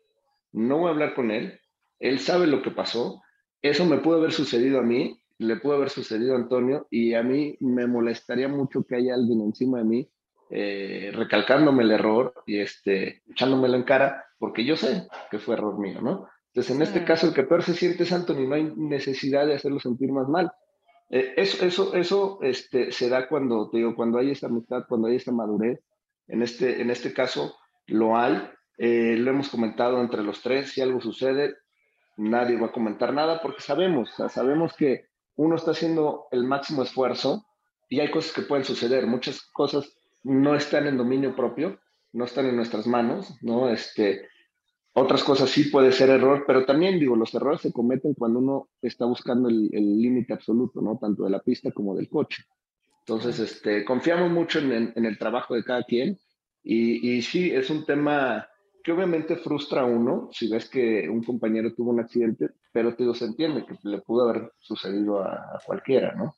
no 0.52 0.80
voy 0.80 0.88
a 0.88 0.92
hablar 0.92 1.16
con 1.16 1.32
él, 1.32 1.60
él 2.00 2.20
sabe 2.20 2.48
lo 2.48 2.62
que 2.62 2.72
pasó, 2.72 3.22
eso 3.62 3.86
me 3.86 3.98
pudo 3.98 4.18
haber 4.18 4.34
sucedido 4.34 4.80
a 4.80 4.84
mí, 4.84 5.23
le 5.44 5.58
pudo 5.58 5.76
haber 5.76 5.90
sucedido 5.90 6.34
a 6.34 6.38
Antonio 6.38 6.88
y 6.90 7.14
a 7.14 7.24
mí 7.24 7.56
me 7.60 7.88
molestaría 7.88 8.48
mucho 8.48 8.84
que 8.84 8.96
haya 8.96 9.14
alguien 9.14 9.42
encima 9.42 9.80
de 9.80 9.84
mí 9.84 10.10
eh, 10.50 11.12
recalcándome 11.14 11.84
el 11.84 11.92
error 11.92 12.34
y 12.46 12.60
este, 12.60 13.24
echándomelo 13.30 13.76
en 13.76 13.84
cara, 13.84 14.26
porque 14.38 14.66
yo 14.66 14.76
sé 14.76 15.08
que 15.32 15.40
fue 15.40 15.56
error 15.56 15.80
mío, 15.80 16.02
¿no? 16.02 16.28
Entonces, 16.48 16.76
en 16.76 16.82
este 16.84 17.04
caso, 17.04 17.28
el 17.28 17.34
que 17.34 17.44
peor 17.44 17.64
se 17.64 17.74
siente 17.74 18.04
es 18.04 18.12
Anthony, 18.12 18.48
no 18.48 18.56
hay 18.56 18.72
necesidad 18.76 19.48
de 19.48 19.56
hacerlo 19.56 19.80
sentir 19.80 20.12
más 20.12 20.28
mal. 20.28 20.52
Eh, 21.10 21.34
eso 21.38 21.66
eso, 21.66 21.94
eso 21.96 22.40
este, 22.44 22.92
se 22.92 23.10
da 23.10 23.28
cuando, 23.28 23.70
te 23.72 23.78
digo, 23.78 23.96
cuando 23.96 24.20
hay 24.20 24.32
esa 24.32 24.48
amistad, 24.48 24.84
cuando 24.88 25.08
hay 25.08 25.16
esa 25.16 25.32
madurez. 25.32 25.80
En 26.28 26.44
este, 26.44 26.82
en 26.82 26.92
este 26.92 27.14
caso, 27.14 27.56
lo 27.88 28.16
hay. 28.16 28.38
Eh, 28.78 29.16
lo 29.18 29.32
hemos 29.32 29.50
comentado 29.50 30.00
entre 30.02 30.22
los 30.22 30.42
tres. 30.44 30.72
Si 30.72 30.82
algo 30.82 31.02
sucede, 31.02 31.56
nadie 32.18 32.60
va 32.60 32.68
a 32.68 32.72
comentar 32.72 33.14
nada 33.14 33.42
porque 33.42 33.62
sabemos, 33.62 34.12
o 34.12 34.16
sea, 34.16 34.30
sabemos 34.30 34.76
que 34.76 35.08
uno 35.36 35.56
está 35.56 35.72
haciendo 35.72 36.26
el 36.32 36.44
máximo 36.44 36.84
esfuerzo 36.84 37.46
y 37.90 38.00
hay 38.00 38.12
cosas 38.12 38.34
que 38.34 38.44
pueden 38.44 38.66
suceder. 38.66 39.08
Muchas 39.08 39.42
cosas 39.42 39.92
no 40.24 40.56
están 40.56 40.88
en 40.88 40.98
dominio 40.98 41.36
propio, 41.36 41.80
no 42.12 42.26
están 42.26 42.46
en 42.46 42.56
nuestras 42.56 42.88
manos, 42.88 43.36
¿no? 43.42 43.70
Este, 43.70 44.28
otras 44.94 45.24
cosas 45.24 45.50
sí 45.50 45.66
puede 45.66 45.92
ser 45.92 46.10
error, 46.10 46.44
pero 46.46 46.66
también 46.66 47.00
digo, 47.00 47.16
los 47.16 47.34
errores 47.34 47.62
se 47.62 47.74
cometen 47.74 48.14
cuando 48.14 48.40
uno 48.40 48.70
está 48.82 49.06
buscando 49.06 49.50
el 49.50 50.02
límite 50.02 50.34
absoluto, 50.34 50.82
¿no? 50.82 50.98
Tanto 51.00 51.24
de 51.24 51.32
la 51.32 51.40
pista 51.40 51.72
como 51.72 51.96
del 51.96 52.10
coche. 52.10 52.44
Entonces, 53.06 53.40
este, 53.40 53.84
confiamos 53.84 54.32
mucho 54.32 54.60
en, 54.60 54.72
en, 54.72 54.94
en 54.96 55.06
el 55.06 55.18
trabajo 55.18 55.56
de 55.56 55.64
cada 55.64 55.84
quien 55.84 56.18
y, 56.64 57.16
y, 57.16 57.22
sí, 57.22 57.52
es 57.52 57.70
un 57.70 57.86
tema 57.86 58.48
que 58.84 58.92
obviamente 58.92 59.38
frustra 59.38 59.82
a 59.82 59.86
uno 59.86 60.30
si 60.32 60.50
ves 60.50 60.70
que 60.70 61.08
un 61.10 61.24
compañero 61.24 61.74
tuvo 61.74 61.92
un 61.92 62.02
accidente, 62.02 62.50
pero 62.72 62.94
te 62.94 63.04
digo, 63.04 63.16
se 63.16 63.26
entiende 63.26 63.66
que 63.66 63.76
le 63.84 64.00
pudo 64.00 64.30
haber 64.30 64.52
sucedido 64.60 65.24
a, 65.24 65.34
a 65.34 65.62
cualquiera, 65.66 66.14
¿no? 66.14 66.36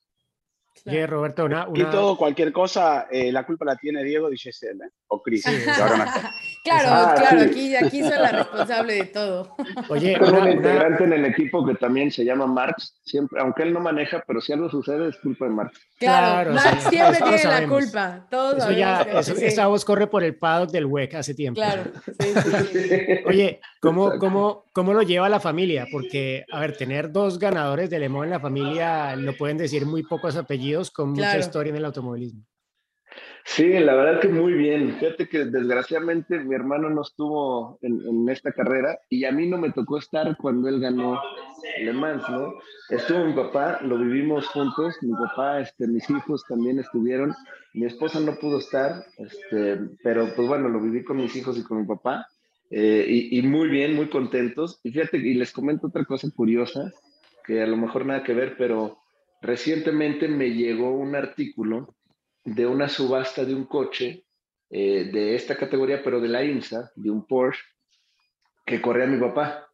Claro. 0.83 0.97
Oye, 0.97 1.07
Roberto, 1.07 1.45
una, 1.45 1.67
una... 1.67 1.79
Y 1.79 1.85
todo, 1.89 2.17
cualquier 2.17 2.51
cosa, 2.51 3.07
eh, 3.09 3.31
la 3.31 3.45
culpa 3.45 3.65
la 3.65 3.77
tiene 3.77 4.03
Diego 4.03 4.31
y 4.31 4.37
Giselle, 4.37 4.85
¿eh? 4.85 4.89
o 5.07 5.21
Cris. 5.21 5.43
Sí. 5.43 5.51
claro, 6.65 6.89
ah, 6.91 7.15
claro, 7.15 7.39
sí. 7.39 7.45
aquí, 7.49 7.75
aquí 7.75 8.01
soy 8.01 8.17
la 8.17 8.31
responsable 8.31 8.93
de 8.95 9.05
todo. 9.05 9.55
Oye, 9.89 10.17
una, 10.19 10.39
un 10.39 10.49
integrante 10.49 11.03
en 11.03 11.13
el 11.13 11.25
equipo 11.25 11.65
que 11.65 11.75
también 11.75 12.11
se 12.11 12.25
llama 12.25 12.47
Marx, 12.47 12.99
siempre, 13.05 13.39
aunque 13.39 13.63
él 13.63 13.73
no 13.73 13.79
maneja, 13.79 14.23
pero 14.27 14.41
si 14.41 14.51
algo 14.51 14.69
sucede 14.69 15.09
es 15.09 15.17
culpa 15.17 15.45
de 15.45 15.51
Marx. 15.51 15.79
Claro, 15.97 16.51
claro 16.51 16.53
Marx 16.53 16.83
sí, 16.83 16.89
siempre 16.89 17.21
tiene 17.21 17.43
la 17.43 17.67
culpa. 17.67 18.27
Todos 18.29 18.57
eso 18.57 18.71
ya, 18.71 19.01
eso, 19.01 19.35
sí. 19.35 19.45
esa 19.45 19.67
voz 19.67 19.85
corre 19.85 20.07
por 20.07 20.23
el 20.23 20.35
paddock 20.35 20.71
del 20.71 20.85
WEC 20.85 21.15
hace 21.15 21.33
tiempo. 21.33 21.61
Claro, 21.61 21.83
sí, 22.19 22.33
Oye, 23.25 23.61
¿cómo, 23.79 24.17
cómo, 24.19 24.65
¿cómo 24.73 24.93
lo 24.93 25.03
lleva 25.03 25.29
la 25.29 25.39
familia? 25.39 25.87
Porque, 25.91 26.45
a 26.51 26.59
ver, 26.59 26.75
tener 26.75 27.11
dos 27.11 27.39
ganadores 27.39 27.89
de 27.89 27.99
Le 27.99 28.09
Mans 28.09 28.25
en 28.25 28.31
la 28.31 28.39
familia, 28.39 29.15
lo 29.15 29.37
pueden 29.37 29.57
decir 29.57 29.85
muy 29.85 30.03
pocos 30.03 30.35
apellidos 30.35 30.91
con 30.91 31.13
claro. 31.13 31.33
mucha 31.33 31.45
historia 31.45 31.69
en 31.69 31.77
el 31.77 31.85
automovilismo. 31.85 32.43
Sí, 33.47 33.69
la 33.79 33.93
verdad 33.95 34.19
que 34.19 34.27
muy 34.27 34.53
bien. 34.53 34.95
Fíjate 34.99 35.29
que 35.29 35.45
desgraciadamente 35.45 36.39
mi 36.39 36.55
hermano 36.55 36.89
no 36.89 37.03
estuvo 37.03 37.77
en, 37.83 38.01
en, 38.05 38.27
esta 38.27 38.51
carrera 38.51 38.99
y 39.09 39.23
a 39.25 39.31
mí 39.31 39.47
no 39.47 39.57
me 39.57 39.71
tocó 39.71 39.99
estar 39.99 40.35
cuando 40.37 40.67
él 40.67 40.79
ganó 40.79 41.21
Le 41.79 41.93
Mans, 41.93 42.27
¿no? 42.27 42.55
Estuvo 42.89 43.23
mi 43.23 43.33
papá, 43.33 43.79
lo 43.83 43.97
vivimos 43.99 44.47
juntos, 44.47 44.95
mi 45.03 45.13
papá, 45.13 45.61
este, 45.61 45.87
mis 45.87 46.09
hijos 46.09 46.43
también 46.49 46.79
estuvieron, 46.79 47.33
mi 47.75 47.85
esposa 47.85 48.19
no 48.19 48.35
pudo 48.35 48.57
estar, 48.57 49.05
este, 49.17 49.79
pero 50.03 50.33
pues 50.35 50.47
bueno, 50.47 50.67
lo 50.67 50.81
viví 50.81 51.03
con 51.03 51.17
mis 51.17 51.35
hijos 51.35 51.57
y 51.57 51.63
con 51.63 51.81
mi 51.81 51.85
papá 51.85 52.27
eh, 52.71 53.05
y, 53.07 53.39
y 53.39 53.41
muy 53.43 53.69
bien, 53.69 53.95
muy 53.95 54.09
contentos. 54.09 54.79
Y 54.83 54.91
fíjate, 54.91 55.17
y 55.17 55.35
les 55.35 55.51
comento 55.51 55.87
otra 55.87 56.03
cosa 56.03 56.27
curiosa, 56.35 56.91
que 57.45 57.61
a 57.61 57.67
lo 57.67 57.77
mejor 57.77 58.07
nada 58.07 58.23
que 58.23 58.33
ver, 58.33 58.55
pero 58.57 58.97
Recientemente 59.45 60.27
me 60.27 60.49
llegó 60.49 60.89
un 60.89 61.15
artículo 61.15 61.93
de 62.45 62.67
una 62.67 62.87
subasta 62.87 63.43
de 63.43 63.55
un 63.55 63.65
coche 63.65 64.23
eh, 64.69 65.09
de 65.11 65.35
esta 65.35 65.57
categoría, 65.57 66.01
pero 66.03 66.21
de 66.21 66.27
la 66.27 66.43
IMSA, 66.43 66.91
de 66.95 67.09
un 67.09 67.25
Porsche, 67.25 67.61
que 68.65 68.81
corría 68.81 69.07
mi 69.07 69.19
papá. 69.19 69.67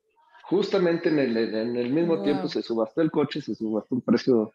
Justamente 0.43 1.09
en 1.09 1.19
el, 1.19 1.37
en 1.37 1.77
el 1.77 1.91
mismo 1.91 2.15
wow. 2.15 2.23
tiempo 2.23 2.47
se 2.47 2.61
subastó 2.61 3.01
el 3.01 3.11
coche, 3.11 3.41
se 3.41 3.55
subastó 3.55 3.95
un 3.95 4.01
precio 4.01 4.53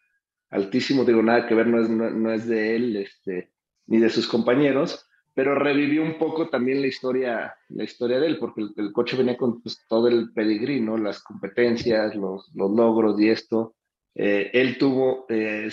altísimo, 0.49 1.05
digo, 1.05 1.21
nada 1.21 1.47
que 1.47 1.55
ver, 1.55 1.67
no 1.67 1.81
es, 1.81 1.89
no, 1.89 2.09
no 2.09 2.31
es 2.31 2.47
de 2.47 2.75
él 2.75 2.95
este, 2.97 3.51
ni 3.85 3.99
de 3.99 4.09
sus 4.09 4.27
compañeros, 4.27 5.07
pero 5.33 5.53
revivió 5.53 6.01
un 6.01 6.17
poco 6.17 6.49
también 6.49 6.81
la 6.81 6.87
historia, 6.87 7.55
la 7.69 7.83
historia 7.83 8.19
de 8.19 8.27
él, 8.27 8.39
porque 8.39 8.61
el, 8.61 8.73
el 8.77 8.91
coche 8.91 9.15
venía 9.15 9.37
con 9.37 9.61
pues, 9.61 9.85
todo 9.87 10.07
el 10.07 10.31
pedigrí, 10.33 10.81
¿no? 10.81 10.97
Las 10.97 11.21
competencias, 11.21 12.15
los, 12.15 12.51
los 12.55 12.71
logros 12.71 13.19
y 13.19 13.29
esto. 13.29 13.75
Eh, 14.19 14.49
él 14.51 14.79
tuvo, 14.79 15.27
eh, 15.29 15.69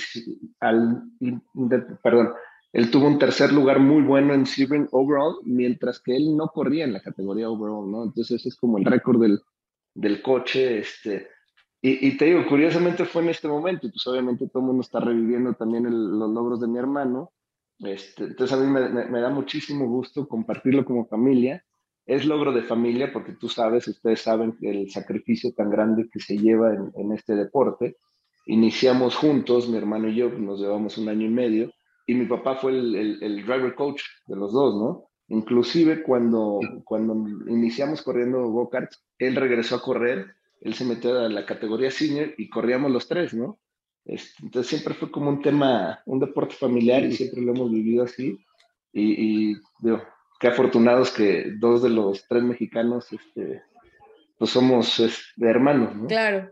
al, 0.61 1.02
perdón, 2.02 2.35
él 2.74 2.90
tuvo 2.90 3.07
un 3.07 3.18
tercer 3.18 3.50
lugar 3.54 3.80
muy 3.80 4.02
bueno 4.02 4.35
en 4.35 4.44
Sebring 4.44 4.87
overall, 4.90 5.37
mientras 5.44 5.98
que 5.98 6.14
él 6.14 6.37
no 6.37 6.48
corría 6.48 6.85
en 6.85 6.92
la 6.92 7.00
categoría 7.00 7.48
overall, 7.48 7.90
¿no? 7.90 8.04
Entonces 8.04 8.40
ese 8.40 8.50
es 8.50 8.57
como 8.57 8.76
el 8.76 8.85
récord 8.85 9.18
del, 9.18 9.40
del 9.94 10.20
coche, 10.20 10.80
este, 10.80 11.28
y, 11.80 12.07
y, 12.07 12.18
te 12.18 12.26
digo, 12.26 12.46
curiosamente 12.46 13.07
fue 13.07 13.22
en 13.22 13.30
este 13.30 13.48
momento, 13.48 13.87
y 13.87 13.90
pues 13.90 14.07
obviamente 14.07 14.46
todo 14.48 14.61
el 14.61 14.66
mundo 14.66 14.83
está 14.83 15.00
reviviendo 15.00 15.54
también 15.54 15.87
el, 15.87 16.18
los 16.18 16.30
logros 16.30 16.61
de 16.61 16.68
mi 16.68 16.78
hermano, 16.78 17.33
este, 17.78 18.24
entonces 18.24 18.54
a 18.54 18.61
mí 18.61 18.70
me, 18.70 18.90
me, 18.90 19.07
me, 19.07 19.20
da 19.20 19.30
muchísimo 19.30 19.87
gusto 19.88 20.28
compartirlo 20.28 20.85
como 20.85 21.07
familia, 21.07 21.64
es 22.04 22.26
logro 22.26 22.52
de 22.52 22.62
familia 22.62 23.11
porque 23.11 23.33
tú 23.33 23.48
sabes, 23.48 23.88
ustedes 23.88 24.20
saben 24.20 24.54
el 24.61 24.90
sacrificio 24.90 25.54
tan 25.54 25.70
grande 25.70 26.11
que 26.12 26.20
se 26.20 26.37
lleva 26.37 26.74
en, 26.74 26.92
en 26.94 27.12
este 27.12 27.35
deporte, 27.35 27.96
Iniciamos 28.46 29.14
juntos, 29.14 29.68
mi 29.68 29.76
hermano 29.76 30.09
y 30.09 30.16
yo, 30.16 30.28
nos 30.30 30.61
llevamos 30.61 30.98
un 30.98 31.09
año 31.09 31.26
y 31.26 31.30
medio, 31.30 31.72
y 32.07 32.14
mi 32.14 32.26
papá 32.26 32.57
fue 32.57 32.72
el, 32.72 32.94
el, 32.94 33.22
el 33.22 33.46
driver 33.46 33.74
coach 33.74 34.02
de 34.26 34.37
los 34.37 34.52
dos, 34.52 34.74
¿no? 34.74 35.09
Inclusive 35.28 36.02
cuando, 36.02 36.61
cuando 36.85 37.14
iniciamos 37.48 38.02
corriendo 38.02 38.46
go-karts, 38.48 39.02
él 39.18 39.37
regresó 39.37 39.76
a 39.76 39.83
correr, 39.83 40.35
él 40.61 40.74
se 40.74 40.85
metió 40.85 41.18
a 41.18 41.28
la 41.28 41.46
categoría 41.46 41.90
senior 41.90 42.35
y 42.37 42.48
corríamos 42.48 42.90
los 42.90 43.09
tres, 43.09 43.33
¿no? 43.33 43.59
Entonces 44.04 44.66
siempre 44.66 44.94
fue 44.94 45.11
como 45.11 45.30
un 45.30 45.40
tema, 45.40 46.02
un 46.04 46.20
deporte 46.20 46.54
familiar 46.54 47.04
y 47.04 47.12
siempre 47.12 47.40
lo 47.40 47.52
hemos 47.52 47.70
vivido 47.70 48.04
así. 48.04 48.38
Y, 48.92 49.52
y 49.52 49.57
digo, 49.80 50.02
qué 50.38 50.48
afortunados 50.48 51.11
que 51.11 51.52
dos 51.59 51.83
de 51.83 51.88
los 51.88 52.26
tres 52.28 52.42
mexicanos, 52.42 53.11
este, 53.12 53.62
pues 54.38 54.50
somos 54.50 55.00
este, 55.00 55.48
hermanos, 55.48 55.96
¿no? 55.96 56.07
Claro. 56.07 56.50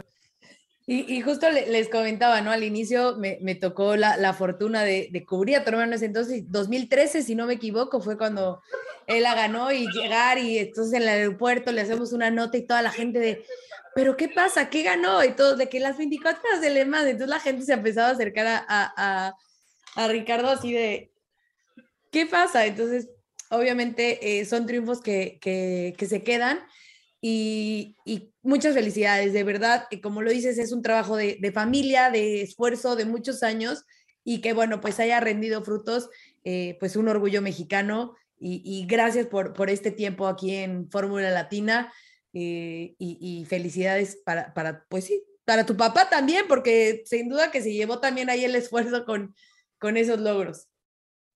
Y, 0.86 1.14
y, 1.14 1.20
justo 1.20 1.48
les 1.48 1.88
comentaba, 1.88 2.40
¿no? 2.40 2.50
Al 2.50 2.64
inicio 2.64 3.16
me, 3.16 3.38
me 3.40 3.54
tocó 3.54 3.94
la, 3.96 4.16
la 4.16 4.34
fortuna 4.34 4.82
de, 4.82 5.08
de, 5.12 5.24
cubrir 5.24 5.56
a 5.56 5.62
tu 5.64 5.70
hermano 5.70 5.94
ese 5.94 6.06
entonces, 6.06 6.44
2013, 6.50 7.22
si 7.22 7.36
no 7.36 7.46
me 7.46 7.54
equivoco, 7.54 8.00
fue 8.00 8.18
cuando 8.18 8.60
él 9.06 9.22
la 9.22 9.34
ganó 9.34 9.70
y 9.70 9.86
llegar 9.92 10.38
y 10.38 10.58
entonces 10.58 10.94
en 10.94 11.02
el 11.02 11.08
aeropuerto 11.08 11.70
le 11.70 11.82
hacemos 11.82 12.12
una 12.12 12.30
nota 12.32 12.56
y 12.56 12.66
toda 12.66 12.82
la 12.82 12.90
gente 12.90 13.20
de, 13.20 13.44
pero 13.94 14.16
¿qué 14.16 14.28
pasa? 14.28 14.70
¿Qué 14.70 14.82
ganó? 14.82 15.22
Y 15.22 15.32
todo, 15.32 15.56
de 15.56 15.68
que 15.68 15.78
las 15.78 15.98
24 15.98 16.42
horas 16.48 16.60
de 16.60 16.70
Le 16.70 16.84
Mans, 16.84 17.06
entonces 17.06 17.28
la 17.28 17.40
gente 17.40 17.64
se 17.64 17.74
empezaba 17.74 18.08
a 18.08 18.12
acercar 18.12 18.46
a, 18.46 18.64
a, 18.68 19.34
a 19.94 20.08
Ricardo 20.08 20.48
así 20.48 20.72
de, 20.72 21.12
¿qué 22.10 22.26
pasa? 22.26 22.66
Entonces, 22.66 23.08
obviamente 23.50 24.40
eh, 24.40 24.44
son 24.44 24.66
triunfos 24.66 25.00
que, 25.00 25.38
que, 25.40 25.94
que 25.96 26.06
se 26.06 26.22
quedan 26.22 26.60
y, 27.20 27.96
y, 28.04 28.31
muchas 28.42 28.74
felicidades, 28.74 29.32
de 29.32 29.44
verdad, 29.44 29.86
que 29.90 30.00
como 30.00 30.22
lo 30.22 30.30
dices, 30.30 30.58
es 30.58 30.72
un 30.72 30.82
trabajo 30.82 31.16
de, 31.16 31.52
familia, 31.52 32.10
de 32.10 32.42
esfuerzo, 32.42 32.96
de 32.96 33.04
muchos 33.04 33.42
años 33.42 33.84
y 34.24 34.40
que 34.40 34.52
bueno, 34.52 34.80
pues 34.80 35.00
haya 35.00 35.20
rendido 35.20 35.62
frutos, 35.62 36.10
eh, 36.44 36.76
pues 36.80 36.96
un 36.96 37.08
orgullo 37.08 37.42
mexicano 37.42 38.14
y, 38.44 38.86
gracias 38.88 39.28
por, 39.28 39.52
por, 39.52 39.70
este 39.70 39.92
tiempo 39.92 40.26
aquí 40.26 40.56
en 40.56 40.90
Fórmula 40.90 41.30
Latina 41.30 41.92
eh, 42.32 42.96
y, 42.98 43.18
y, 43.20 43.44
felicidades 43.44 44.20
para, 44.24 44.52
para, 44.52 44.84
pues 44.88 45.04
sí, 45.04 45.22
para 45.44 45.64
tu 45.64 45.76
papá 45.76 46.08
también, 46.08 46.46
porque 46.48 47.02
sin 47.06 47.28
duda 47.28 47.52
que 47.52 47.60
se 47.60 47.72
llevó 47.72 48.00
también 48.00 48.30
ahí 48.30 48.44
el 48.44 48.56
esfuerzo 48.56 49.04
con, 49.04 49.36
con 49.78 49.96
esos 49.96 50.18
logros. 50.18 50.68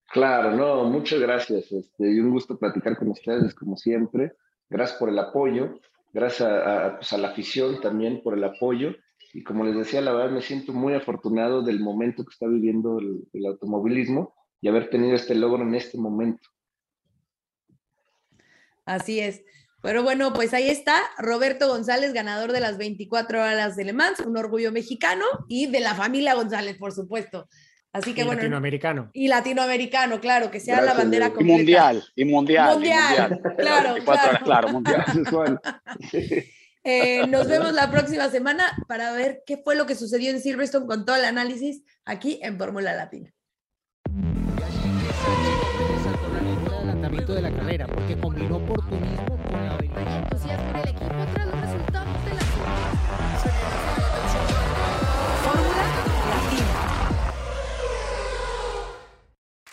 Claro, 0.09 0.51
no, 0.51 0.85
muchas 0.85 1.19
gracias. 1.19 1.71
Este, 1.71 2.11
y 2.11 2.19
un 2.19 2.31
gusto 2.31 2.57
platicar 2.57 2.97
con 2.97 3.09
ustedes, 3.09 3.53
como 3.53 3.77
siempre. 3.77 4.33
Gracias 4.69 4.97
por 4.99 5.09
el 5.09 5.19
apoyo, 5.19 5.79
gracias 6.13 6.49
pues 6.97 7.13
a, 7.13 7.17
la 7.17 7.29
afición 7.29 7.81
también 7.81 8.21
por 8.23 8.37
el 8.37 8.43
apoyo. 8.43 8.95
Y 9.33 9.43
como 9.43 9.63
les 9.63 9.75
decía, 9.75 10.01
la 10.01 10.13
verdad 10.13 10.31
me 10.31 10.41
siento 10.41 10.73
muy 10.73 10.93
afortunado 10.93 11.61
del 11.61 11.79
momento 11.79 12.23
que 12.23 12.33
está 12.33 12.47
viviendo 12.47 12.99
el, 12.99 13.27
el 13.33 13.45
automovilismo 13.45 14.33
y 14.61 14.67
haber 14.67 14.89
tenido 14.89 15.15
este 15.15 15.35
logro 15.35 15.63
en 15.63 15.75
este 15.75 15.97
momento. 15.97 16.47
Así 18.85 19.19
es. 19.19 19.43
Pero 19.81 20.01
bueno, 20.01 20.33
pues 20.33 20.53
ahí 20.53 20.69
está 20.69 20.99
Roberto 21.19 21.67
González, 21.67 22.13
ganador 22.13 22.51
de 22.51 22.59
las 22.59 22.77
24 22.77 23.39
horas 23.39 23.75
de 23.75 23.85
Le 23.85 23.93
Mans, 23.93 24.19
un 24.21 24.35
orgullo 24.35 24.71
mexicano 24.71 25.25
y 25.47 25.67
de 25.67 25.79
la 25.79 25.93
familia 25.93 26.33
González, 26.33 26.77
por 26.77 26.93
supuesto. 26.93 27.47
Así 27.97 28.13
que 28.13 28.21
y 28.21 28.25
bueno. 28.25 28.41
Latinoamericano. 28.41 29.09
Y 29.13 29.27
latinoamericano, 29.27 30.19
claro, 30.19 30.51
que 30.51 30.59
sea 30.59 30.75
Gracias, 30.75 30.95
la 30.95 31.01
bandera 31.01 31.29
completa. 31.29 31.53
Y 31.53 31.57
mundial, 31.57 32.03
y 32.15 32.25
mundial. 32.25 32.73
Mundial, 32.73 33.01
y 33.13 33.33
mundial. 33.33 33.55
claro. 33.57 33.95
claro. 34.03 34.39
claro, 34.43 34.69
mundial. 34.69 35.59
eh, 36.83 37.25
nos 37.27 37.47
vemos 37.47 37.73
la 37.73 37.89
próxima 37.89 38.29
semana 38.29 38.63
para 38.87 39.11
ver 39.13 39.41
qué 39.45 39.57
fue 39.57 39.75
lo 39.75 39.85
que 39.85 39.95
sucedió 39.95 40.29
en 40.29 40.41
Silverstone 40.41 40.85
con 40.85 41.05
todo 41.05 41.15
el 41.15 41.25
análisis 41.25 41.83
aquí 42.05 42.39
en 42.43 42.57
Fórmula 42.57 42.93
Latina. 42.93 43.33
de 47.33 47.41
la 47.41 47.51
carrera, 47.51 47.87
porque 47.87 48.17
combinó 48.17 48.57
oportunismo 48.57 49.37